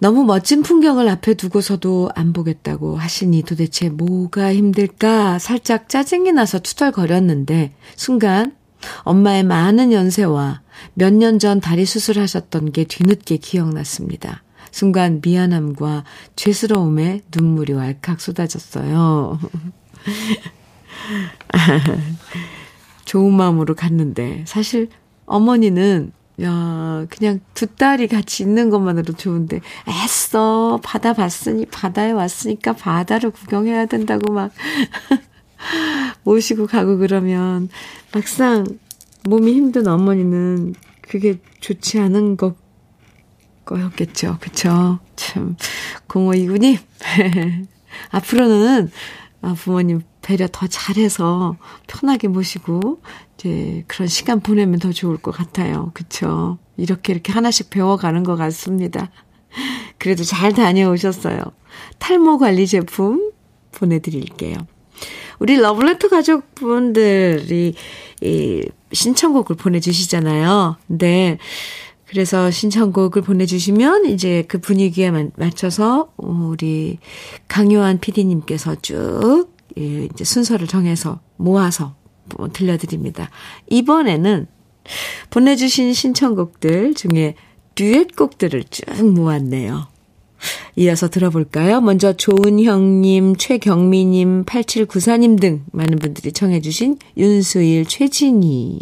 너무 0.00 0.24
멋진 0.24 0.62
풍경을 0.62 1.08
앞에 1.08 1.34
두고서도 1.34 2.10
안 2.14 2.32
보겠다고 2.34 2.96
하시니 2.96 3.42
도대체 3.44 3.88
뭐가 3.88 4.52
힘들까 4.52 5.38
살짝 5.38 5.88
짜증이 5.88 6.32
나서 6.32 6.58
투덜거렸는데 6.58 7.74
순간 7.96 8.54
엄마의 9.04 9.42
많은 9.42 9.92
연세와 9.92 10.60
몇 10.94 11.14
년 11.14 11.38
전 11.38 11.60
다리 11.60 11.86
수술하셨던 11.86 12.72
게 12.72 12.84
뒤늦게 12.84 13.38
기억났습니다. 13.38 14.42
순간 14.70 15.22
미안함과 15.24 16.04
죄스러움에 16.36 17.22
눈물이 17.34 17.72
왈칵 17.72 18.20
쏟아졌어요. 18.20 19.38
좋은 23.04 23.32
마음으로 23.32 23.74
갔는데 23.74 24.44
사실 24.46 24.88
어머니는 25.26 26.12
야, 26.42 27.06
그냥 27.08 27.40
두 27.54 27.66
딸이 27.66 28.08
같이 28.08 28.42
있는 28.42 28.68
것만으로 28.68 29.14
좋은데, 29.14 29.62
애써, 29.88 30.78
바다 30.84 31.14
봤으니, 31.14 31.64
바다에 31.64 32.10
왔으니까 32.10 32.74
바다를 32.74 33.30
구경해야 33.30 33.86
된다고 33.86 34.34
막, 34.34 34.50
모시고 36.24 36.66
가고 36.66 36.98
그러면, 36.98 37.70
막상 38.12 38.66
몸이 39.24 39.54
힘든 39.54 39.86
어머니는 39.86 40.74
그게 41.00 41.38
좋지 41.60 42.00
않은 42.00 42.36
것, 42.36 42.54
거였겠죠. 43.64 44.36
그쵸? 44.40 44.98
참, 45.16 45.56
공호이군님. 46.06 46.76
앞으로는 48.10 48.86
아, 48.86 48.90
부모님 49.56 50.02
배려 50.22 50.48
더 50.50 50.66
잘해서 50.66 51.56
편하게 51.86 52.28
모시고 52.28 53.00
이제 53.34 53.84
그런 53.86 54.08
시간 54.08 54.40
보내면 54.40 54.78
더 54.78 54.92
좋을 54.92 55.18
것 55.18 55.30
같아요. 55.30 55.92
그쵸? 55.94 56.58
이렇게 56.76 57.12
이렇게 57.12 57.32
하나씩 57.32 57.70
배워가는 57.70 58.22
것 58.22 58.36
같습니다. 58.36 59.10
그래도 59.98 60.24
잘 60.24 60.52
다녀오셨어요. 60.52 61.40
탈모 61.98 62.38
관리 62.38 62.66
제품 62.66 63.32
보내드릴게요. 63.72 64.56
우리 65.38 65.56
러블레터 65.56 66.08
가족분들이 66.08 67.74
이 68.22 68.68
신청곡을 68.92 69.56
보내주시잖아요. 69.56 70.76
근데 70.86 71.38
그래서 72.06 72.50
신청곡을 72.50 73.22
보내주시면 73.22 74.06
이제 74.06 74.44
그 74.46 74.58
분위기에 74.58 75.10
맞춰서 75.36 76.12
우리 76.16 76.98
강요한 77.48 77.98
PD님께서 77.98 78.76
쭉 78.80 79.48
예, 79.78 80.04
이제 80.04 80.24
순서를 80.24 80.66
정해서 80.66 81.20
모아서 81.36 81.94
뭐 82.36 82.48
들려드립니다. 82.48 83.30
이번에는 83.68 84.46
보내주신 85.30 85.92
신청곡들 85.92 86.94
중에 86.94 87.34
듀엣곡들을 87.74 88.64
쭉 88.70 89.12
모았네요. 89.12 89.88
이어서 90.76 91.08
들어볼까요? 91.08 91.80
먼저 91.80 92.12
조은형님, 92.12 93.36
최경미님, 93.36 94.44
8794님 94.44 95.40
등 95.40 95.64
많은 95.72 95.98
분들이 95.98 96.32
청해주신 96.32 96.98
윤수일, 97.16 97.86
최진희 97.86 98.80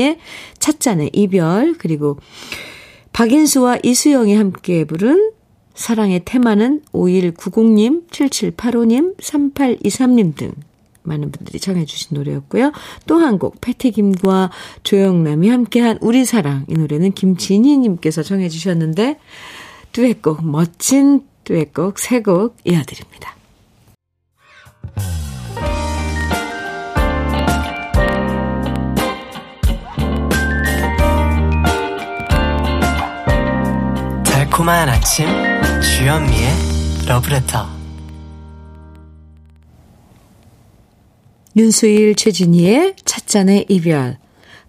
의 0.00 0.18
찻잔의 0.58 1.10
이별, 1.12 1.74
그리고 1.78 2.18
박인수와 3.12 3.78
이수영이 3.82 4.34
함께 4.34 4.84
부른 4.84 5.32
사랑의 5.74 6.22
테마는 6.24 6.82
5190님, 6.92 8.08
7785님, 8.10 9.16
3823님 9.18 10.36
등 10.36 10.52
많은 11.02 11.30
분들이 11.30 11.60
청해주신 11.60 12.16
노래였고요. 12.16 12.72
또 13.06 13.18
한 13.18 13.38
곡, 13.38 13.60
패티김과 13.60 14.50
조영남이 14.84 15.48
함께한 15.48 15.98
우리 16.00 16.24
사랑. 16.24 16.64
이 16.68 16.74
노래는 16.74 17.12
김진희님께서 17.12 18.22
청해주셨는데, 18.22 19.18
듀엣곡, 19.92 20.46
멋진 20.46 21.22
듀엣곡 21.44 21.98
세 21.98 22.22
곡 22.22 22.56
이어드립니다. 22.64 23.36
달콤한 34.54 34.88
아침 34.88 35.26
주현미의 35.80 36.48
러브레터 37.08 37.66
윤수일 41.56 42.14
최진희의 42.14 42.94
찻잔의 43.04 43.66
이별 43.68 44.16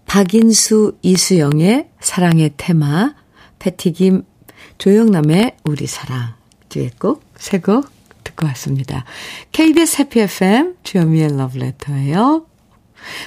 박인수 0.06 0.98
이수영의 1.02 1.90
사랑의 2.00 2.54
테마 2.56 3.14
패티김 3.60 4.24
조영남의 4.78 5.58
우리 5.62 5.86
사랑 5.86 6.34
듀엣곡 6.68 7.22
세곡 7.36 7.88
듣고 8.24 8.46
왔습니다. 8.48 9.04
KBS 9.52 10.02
해피 10.02 10.20
FM 10.20 10.74
주현미의 10.82 11.36
러브레터예요. 11.36 12.44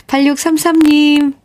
8633님 0.08 1.36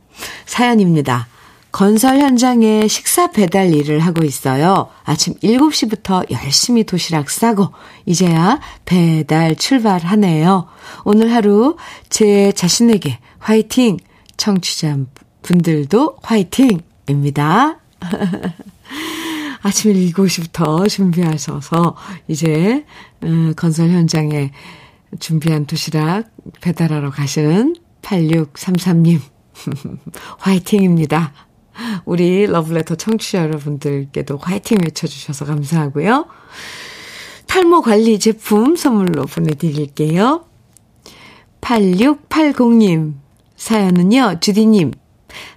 사연입니다. 0.44 1.29
건설 1.75 2.21
현장에 2.21 2.87
식사 2.87 3.33
배달 3.33 3.75
일을 3.75 3.99
하고 3.99 4.23
있어요. 4.25 4.91
아침 5.03 5.35
7시부터 5.35 6.31
열심히 6.31 6.85
도시락 6.85 7.29
싸고 7.29 7.71
이제야 8.07 8.61
배달 8.85 9.57
출발하네요. 9.57 10.69
오늘 11.03 11.33
하루 11.33 11.77
제 12.11 12.53
자신에게 12.53 13.19
화이팅! 13.41 13.97
청취자 14.37 14.99
분들도 15.43 16.19
화이팅 16.23 16.81
입니다. 17.09 17.81
아침 19.63 19.95
7시부터 19.95 20.89
준비하셔서 20.89 21.97
이제 22.29 22.87
음, 23.25 23.53
건설 23.57 23.91
현장에 23.91 24.53
준비한 25.19 25.67
도시락 25.67 26.31
배달하러 26.61 27.11
가시는 27.11 27.75
8633님 28.03 29.19
화이팅입니다. 30.39 31.33
우리 32.05 32.47
러블레터 32.47 32.95
청취자 32.97 33.43
여러분들께도 33.43 34.39
화이팅 34.39 34.79
외쳐주셔서 34.83 35.45
감사하고요. 35.45 36.27
탈모 37.47 37.83
관리 37.83 38.19
제품 38.19 38.77
선물로 38.77 39.27
보내드릴게요. 39.27 40.45
8680님, 41.61 43.15
사연은요, 43.57 44.41
주디님, 44.41 44.93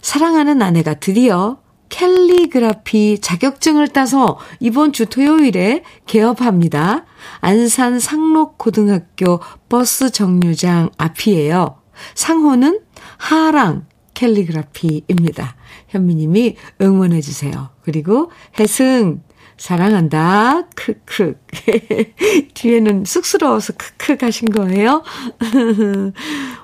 사랑하는 0.01 0.61
아내가 0.61 0.93
드디어 0.93 1.57
캘리그라피 1.89 3.19
자격증을 3.19 3.89
따서 3.89 4.39
이번 4.59 4.93
주 4.93 5.05
토요일에 5.05 5.83
개업합니다. 6.05 7.05
안산 7.39 7.99
상록고등학교 7.99 9.39
버스 9.69 10.11
정류장 10.11 10.91
앞이에요. 10.97 11.81
상호는 12.15 12.81
하랑 13.17 13.85
캘리그라피입니다. 14.13 15.56
현미님이 15.89 16.55
응원해주세요. 16.81 17.69
그리고 17.81 18.31
혜승, 18.59 19.21
사랑한다. 19.57 20.67
크크. 20.75 21.39
뒤에는 22.53 23.05
쑥스러워서 23.05 23.73
크크 23.73 24.17
하신 24.23 24.49
거예요? 24.49 25.03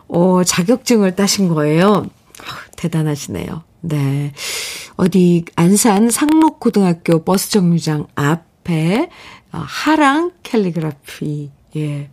어, 0.07 0.43
자격증을 0.43 1.15
따신 1.15 1.47
거예요. 1.49 2.05
대단하시네요. 2.77 3.63
네. 3.81 4.31
어디, 4.95 5.43
안산 5.55 6.11
상록고등학교 6.11 7.23
버스 7.23 7.49
정류장 7.49 8.07
앞에 8.15 9.09
어, 9.51 9.63
하랑 9.65 10.31
캘리그라피, 10.43 11.51
예. 11.75 12.09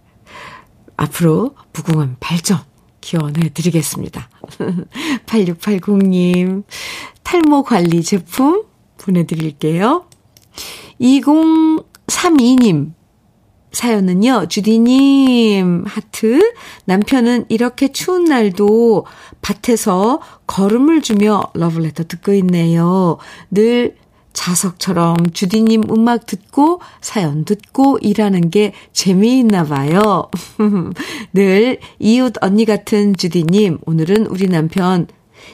앞으로 0.96 1.54
무궁한 1.72 2.16
발전 2.20 2.58
기원해 3.00 3.48
드리겠습니다. 3.48 4.28
8680님, 5.26 6.64
탈모 7.22 7.62
관리 7.64 8.02
제품 8.02 8.64
보내드릴게요. 8.98 10.06
2032님, 11.00 12.92
사연은요, 13.72 14.46
주디님, 14.48 15.84
하트. 15.86 16.52
남편은 16.86 17.46
이렇게 17.48 17.92
추운 17.92 18.24
날도 18.24 19.06
밭에서 19.42 20.20
걸음을 20.46 21.02
주며 21.02 21.44
러블레터 21.54 22.04
듣고 22.04 22.32
있네요. 22.34 23.18
늘 23.50 23.96
자석처럼 24.32 25.16
주디님 25.32 25.84
음악 25.90 26.26
듣고 26.26 26.80
사연 27.00 27.44
듣고 27.44 27.98
일하는 28.00 28.50
게 28.50 28.72
재미있나 28.92 29.64
봐요. 29.64 30.30
늘 31.34 31.78
이웃 31.98 32.34
언니 32.40 32.64
같은 32.64 33.14
주디님, 33.14 33.78
오늘은 33.86 34.26
우리 34.26 34.46
남편 34.48 35.06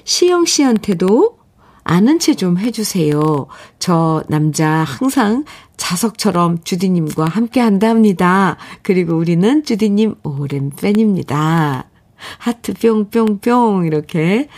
시영 0.04 0.44
씨한테도 0.44 1.36
아는 1.84 2.18
체 2.18 2.34
좀 2.34 2.58
해주세요. 2.58 3.46
저 3.78 4.22
남자 4.28 4.68
항상 4.68 5.44
자석처럼 5.76 6.64
주디님과 6.64 7.26
함께 7.26 7.60
한답니다. 7.60 8.56
그리고 8.82 9.16
우리는 9.16 9.62
주디님 9.64 10.16
오랜 10.24 10.70
팬입니다. 10.70 11.88
하트 12.38 12.72
뿅뿅뿅 12.74 13.86
이렇게 13.86 14.48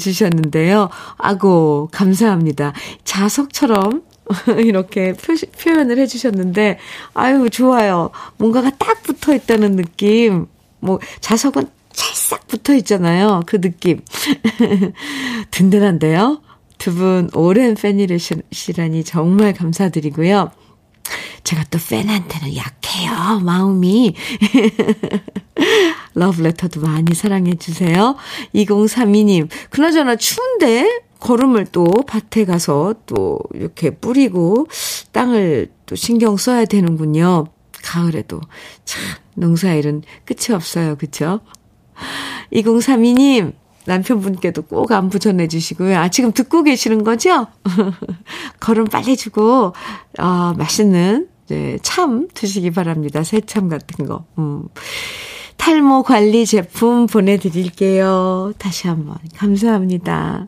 주셨는데요. 0.00 0.90
아고, 1.18 1.88
감사합니다. 1.92 2.72
자석처럼 3.04 4.02
이렇게 4.64 5.12
표, 5.14 5.34
표현을 5.58 5.98
해주셨는데, 5.98 6.78
아유, 7.14 7.48
좋아요. 7.50 8.10
뭔가가 8.38 8.70
딱 8.70 9.02
붙어 9.02 9.34
있다는 9.34 9.76
느낌. 9.76 10.46
뭐, 10.80 10.98
자석은 11.20 11.68
찰싹 11.92 12.46
붙어 12.48 12.74
있잖아요. 12.74 13.42
그 13.46 13.60
느낌. 13.60 14.00
든든한데요? 15.50 16.42
두 16.78 16.92
분 16.92 17.30
오랜 17.34 17.74
팬이시라니 17.74 19.02
정말 19.04 19.54
감사드리고요. 19.54 20.50
제가 21.44 21.64
또 21.70 21.78
팬한테는 21.78 22.54
약해요, 22.56 23.40
마음이. 23.40 24.14
러브레터도 26.16 26.80
많이 26.80 27.14
사랑해 27.14 27.54
주세요. 27.54 28.16
2032님, 28.54 29.48
그나저나 29.70 30.16
추운데 30.16 31.02
걸음을 31.20 31.66
또 31.72 31.84
밭에 31.84 32.46
가서 32.46 32.94
또 33.04 33.38
이렇게 33.52 33.90
뿌리고 33.90 34.66
땅을 35.12 35.70
또 35.84 35.94
신경 35.94 36.36
써야 36.36 36.64
되는군요. 36.64 37.46
가을에도. 37.82 38.40
참, 38.84 39.02
농사일은 39.34 40.02
끝이 40.24 40.54
없어요. 40.54 40.96
그쵸? 40.96 41.40
2032님, 42.52 43.52
남편분께도 43.84 44.62
꼭 44.62 44.90
안부 44.90 45.18
전해주시고요. 45.18 45.98
아, 45.98 46.08
지금 46.08 46.32
듣고 46.32 46.62
계시는 46.62 47.04
거죠? 47.04 47.46
걸음 48.58 48.84
빨리 48.84 49.16
주고, 49.16 49.74
어, 50.18 50.54
맛있는, 50.56 51.28
네, 51.48 51.78
참 51.82 52.26
드시기 52.32 52.70
바랍니다. 52.70 53.22
새참 53.22 53.68
같은 53.68 54.06
거. 54.06 54.24
음. 54.38 54.64
탈모 55.56 56.02
관리 56.04 56.46
제품 56.46 57.06
보내드릴게요. 57.06 58.52
다시 58.58 58.88
한번 58.88 59.16
감사합니다. 59.36 60.46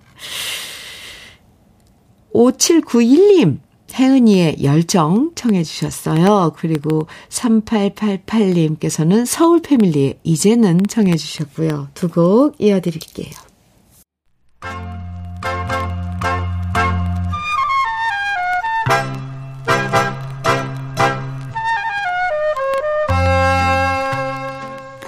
5791님, 2.35 3.59
혜은이의 3.95 4.63
열정 4.63 5.33
청해 5.35 5.65
주셨어요. 5.65 6.53
그리고 6.57 7.07
3888님께서는 7.31 9.27
서울 9.27 9.61
패밀리의 9.63 10.19
이제는 10.23 10.83
청해 10.89 11.17
주셨고요. 11.17 11.89
두 11.95 12.09
곡 12.09 12.61
이어드릴게요. 12.61 13.48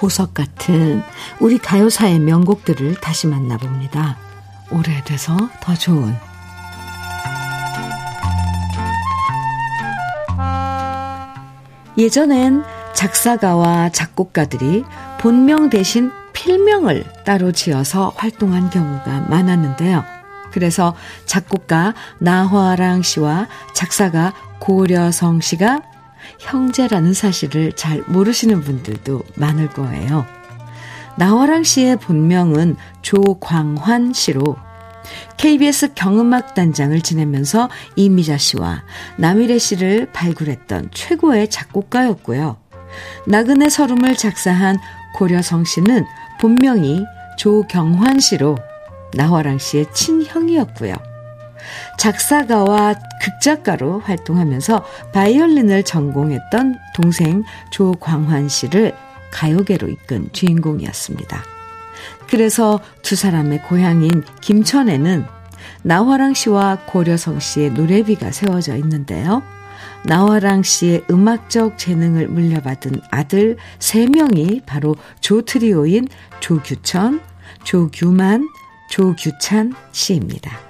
보석 0.01 0.33
같은 0.33 1.03
우리 1.41 1.59
가요사의 1.59 2.21
명곡들을 2.21 2.95
다시 3.03 3.27
만나봅니다. 3.27 4.17
오래돼서 4.71 5.37
더 5.61 5.75
좋은 5.75 6.17
예전엔 11.99 12.65
작사가와 12.95 13.91
작곡가들이 13.91 14.85
본명 15.21 15.69
대신 15.69 16.11
필명을 16.33 17.05
따로 17.27 17.53
지어서 17.53 18.15
활동한 18.17 18.71
경우가 18.71 19.27
많았는데요. 19.29 20.03
그래서 20.51 20.97
작곡가 21.27 21.93
나화랑 22.21 23.03
씨와 23.03 23.49
작사가 23.75 24.33
고려성 24.61 25.43
씨가 25.43 25.90
형제라는 26.39 27.13
사실을 27.13 27.73
잘 27.73 28.03
모르시는 28.07 28.61
분들도 28.63 29.23
많을 29.35 29.69
거예요. 29.69 30.27
나화랑 31.17 31.65
씨의 31.65 31.97
본명은 31.97 32.77
조광환 33.03 34.13
씨로 34.13 34.57
KBS 35.37 35.95
경음악 35.95 36.55
단장을 36.55 36.99
지내면서 37.01 37.69
이미자 37.97 38.37
씨와 38.39 38.85
남일애 39.17 39.59
씨를 39.59 40.11
발굴했던 40.13 40.91
최고의 40.93 41.49
작곡가였고요. 41.51 42.57
나그네 43.27 43.69
서름을 43.69 44.17
작사한 44.17 44.79
고려성 45.15 45.65
씨는 45.65 46.05
본명이 46.41 47.05
조경환 47.39 48.21
씨로 48.21 48.57
나화랑 49.15 49.59
씨의 49.59 49.93
친형이었고요. 49.93 51.10
작사가와 51.99 52.95
극작가로 53.23 54.01
활동하면서 54.01 54.85
바이올린을 55.13 55.85
전공했던 55.85 56.79
동생 56.95 57.45
조광환 57.71 58.49
씨를 58.49 58.95
가요계로 59.33 59.89
이끈 59.89 60.31
주인공이었습니다. 60.33 61.43
그래서 62.29 62.81
두 63.03 63.17
사람의 63.17 63.63
고향인 63.63 64.25
김천에는 64.41 65.25
나화랑 65.83 66.35
씨와 66.35 66.79
고려성 66.87 67.41
씨의 67.41 67.71
노래비가 67.73 68.31
세워져 68.31 68.77
있는데요. 68.77 69.43
나화랑 70.05 70.63
씨의 70.63 71.05
음악적 71.11 71.79
재능을 71.79 72.29
물려받은 72.29 73.01
아들 73.11 73.57
3명이 73.79 74.65
바로 74.65 74.97
조트리오인 75.21 76.09
조규천, 76.41 77.21
조규만, 77.65 78.49
조규찬 78.91 79.75
씨입니다. 79.93 80.70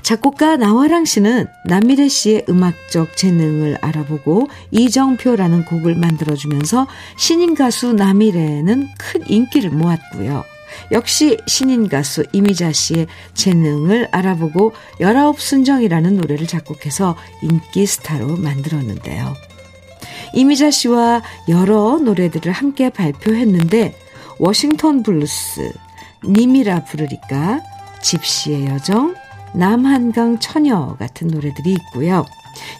작곡가 0.00 0.56
나화랑 0.56 1.04
씨는 1.04 1.46
남미래 1.66 2.08
씨의 2.08 2.46
음악적 2.48 3.16
재능을 3.16 3.78
알아보고 3.80 4.48
이정표라는 4.70 5.64
곡을 5.66 5.94
만들어주면서 5.96 6.86
신인 7.16 7.54
가수 7.54 7.92
남미래는 7.92 8.88
큰 8.98 9.22
인기를 9.28 9.70
모았고요. 9.70 10.44
역시 10.90 11.36
신인 11.46 11.88
가수 11.88 12.24
이미자 12.32 12.72
씨의 12.72 13.06
재능을 13.34 14.08
알아보고 14.10 14.72
19순정이라는 15.00 16.14
노래를 16.14 16.46
작곡해서 16.46 17.16
인기 17.42 17.86
스타로 17.86 18.36
만들었는데요. 18.36 19.34
이미자 20.34 20.70
씨와 20.70 21.22
여러 21.48 21.98
노래들을 21.98 22.50
함께 22.52 22.88
발표했는데 22.88 23.94
워싱턴 24.38 25.02
블루스, 25.02 25.72
님이라 26.24 26.84
부르니까, 26.84 27.60
집시의 28.00 28.66
여정, 28.66 29.14
남한강 29.54 30.38
처녀 30.38 30.96
같은 30.98 31.28
노래들이 31.28 31.72
있고요. 31.72 32.24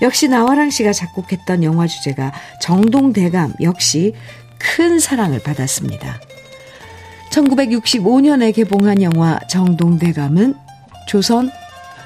역시 0.00 0.28
나화랑 0.28 0.70
씨가 0.70 0.92
작곡했던 0.92 1.62
영화 1.64 1.86
주제가 1.86 2.32
정동대감 2.60 3.54
역시 3.60 4.14
큰 4.58 4.98
사랑을 4.98 5.42
받았습니다. 5.42 6.20
1965년에 7.30 8.54
개봉한 8.54 9.02
영화 9.02 9.38
정동대감은 9.48 10.54
조선 11.08 11.50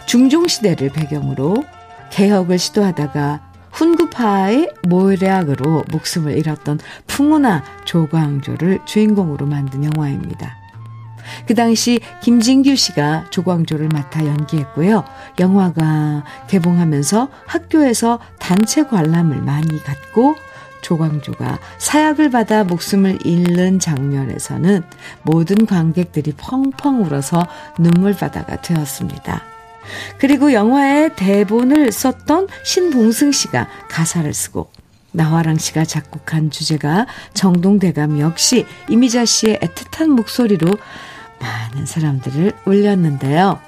중종시대를 0.07 0.91
배경으로 0.91 1.65
개혁을 2.11 2.59
시도하다가 2.59 3.43
훈구파의 3.73 4.71
모략으로 4.85 5.85
목숨을 5.91 6.39
잃었던 6.39 6.79
풍운나 7.07 7.63
조광조를 7.85 8.81
주인공으로 8.87 9.47
만든 9.47 9.85
영화입니다. 9.85 10.66
그 11.47 11.55
당시 11.55 12.01
김진규 12.23 12.77
씨가 12.77 13.27
조광조를 13.31 13.89
맡아 13.93 14.25
연기했고요. 14.25 15.05
영화가 15.39 16.25
개봉하면서 16.49 17.29
학교에서 17.47 18.19
단체 18.39 18.85
관람을 18.85 19.43
많이 19.43 19.83
갖고 19.83 20.35
조광조가 20.83 21.59
사약을 21.79 22.31
받아 22.31 22.63
목숨을 22.63 23.19
잃는 23.25 23.81
장면에서는 23.81 24.85
모든 25.23 25.67
관객들이 25.67 26.33
펑펑 26.37 27.03
울어서 27.03 27.47
눈물바다가 27.79 28.61
되었습니다. 28.63 29.43
그리고 30.19 30.53
영화의 30.53 31.15
대본을 31.17 31.93
썼던 31.93 32.49
신봉승 32.65 33.33
씨가 33.33 33.69
가사를 33.89 34.33
쓰고 34.33 34.71
나화랑 35.13 35.57
씨가 35.57 35.85
작곡한 35.85 36.51
주제가 36.51 37.07
정동대감 37.35 38.21
역시 38.21 38.67
이미자 38.89 39.25
씨의 39.25 39.59
애틋한 39.59 40.09
목소리로 40.09 40.69
많은 41.41 41.87
사람들을 41.87 42.53
울렸는데요. 42.65 43.59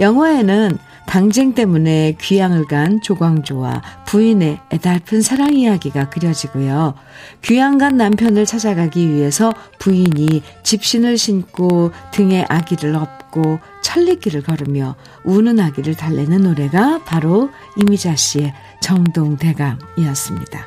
영화에는 0.00 0.78
당쟁 1.06 1.52
때문에 1.52 2.16
귀향을 2.20 2.66
간 2.66 3.00
조광조와 3.02 3.82
부인의 4.06 4.60
애달픈 4.72 5.20
사랑 5.20 5.52
이야기가 5.52 6.08
그려지고요. 6.08 6.94
귀향 7.42 7.76
간 7.76 7.96
남편을 7.96 8.46
찾아가기 8.46 9.10
위해서 9.10 9.52
부인이 9.78 10.42
집신을 10.62 11.18
신고 11.18 11.90
등에 12.12 12.46
아기를 12.48 12.94
업고 12.94 13.58
천리길을 13.82 14.42
걸으며 14.42 14.94
우는 15.24 15.60
아기를 15.60 15.96
달래는 15.96 16.42
노래가 16.42 17.00
바로 17.04 17.50
이미자 17.76 18.16
씨의 18.16 18.54
정동대감이었습니다. 18.80 20.66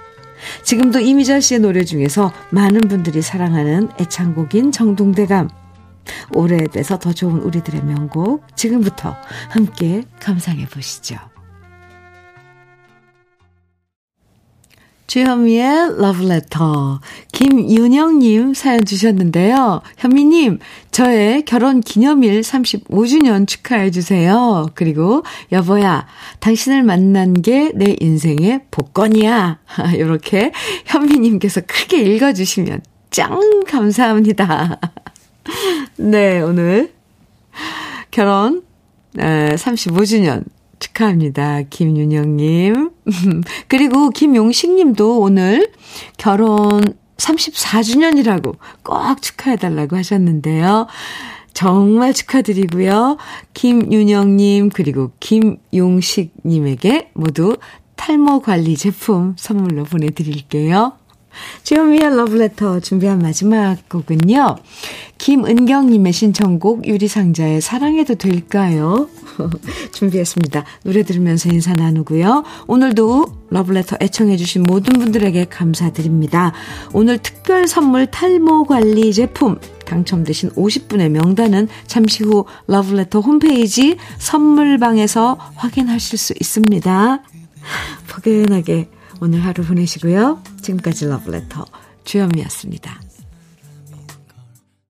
지금도 0.63 0.99
이미자 0.99 1.39
씨의 1.39 1.61
노래 1.61 1.83
중에서 1.83 2.31
많은 2.51 2.81
분들이 2.81 3.21
사랑하는 3.21 3.89
애창곡인 3.99 4.71
정동대감 4.71 5.49
오래돼서 6.33 6.99
더 6.99 7.13
좋은 7.13 7.39
우리들의 7.39 7.83
명곡 7.83 8.55
지금부터 8.55 9.15
함께 9.49 10.03
감상해 10.19 10.65
보시죠. 10.67 11.17
주현미의 15.07 15.97
러브레터. 16.01 16.99
김윤영님 17.31 18.53
사연 18.53 18.83
주셨는데요. 18.83 19.81
현미님, 19.97 20.59
저의 20.91 21.45
결혼 21.45 21.81
기념일 21.81 22.41
35주년 22.41 23.47
축하해주세요. 23.47 24.71
그리고, 24.73 25.23
여보야, 25.51 26.07
당신을 26.39 26.83
만난 26.83 27.41
게 27.41 27.71
내 27.75 27.95
인생의 27.99 28.63
복권이야. 28.71 29.59
이렇게 29.95 30.51
현미님께서 30.85 31.61
크게 31.67 32.01
읽어주시면 32.01 32.81
짱 33.11 33.61
감사합니다. 33.67 34.79
네, 35.97 36.41
오늘 36.41 36.93
결혼 38.11 38.63
35주년 39.15 40.43
축하합니다. 40.79 41.63
김윤영님. 41.69 42.91
그리고 43.67 44.09
김용식님도 44.09 45.19
오늘 45.19 45.71
결혼 46.17 46.81
34주년이라고 47.17 48.57
꼭 48.83 49.21
축하해달라고 49.21 49.95
하셨는데요. 49.95 50.87
정말 51.53 52.13
축하드리고요. 52.13 53.17
김윤영님, 53.53 54.69
그리고 54.69 55.11
김용식님에게 55.21 57.11
모두 57.13 57.55
탈모 57.95 58.41
관리 58.41 58.75
제품 58.75 59.35
선물로 59.37 59.85
보내드릴게요. 59.85 60.97
주현미의 61.63 62.15
러브레터 62.15 62.79
준비한 62.79 63.19
마지막 63.19 63.77
곡은요. 63.89 64.57
김은경님의 65.17 66.13
신청곡 66.13 66.87
유리상자의 66.87 67.61
사랑해도 67.61 68.15
될까요? 68.15 69.09
준비했습니다. 69.93 70.63
노래 70.83 71.03
들으면서 71.03 71.49
인사 71.49 71.73
나누고요. 71.73 72.43
오늘도 72.67 73.25
러브레터 73.49 73.97
애청해주신 74.01 74.63
모든 74.63 74.99
분들에게 74.99 75.45
감사드립니다. 75.45 76.53
오늘 76.93 77.17
특별 77.17 77.67
선물 77.67 78.07
탈모 78.07 78.65
관리 78.65 79.13
제품 79.13 79.59
당첨되신 79.85 80.51
50분의 80.51 81.09
명단은 81.09 81.67
잠시 81.87 82.23
후 82.23 82.45
러브레터 82.67 83.21
홈페이지 83.21 83.97
선물방에서 84.17 85.37
확인하실 85.55 86.17
수 86.17 86.33
있습니다. 86.39 87.23
포근하게 88.09 88.89
오늘 89.21 89.43
하루 89.43 89.63
보내시고요. 89.63 90.41
지금까지 90.61 91.05
러브레터 91.05 91.65
주현미였습니다. 92.03 93.04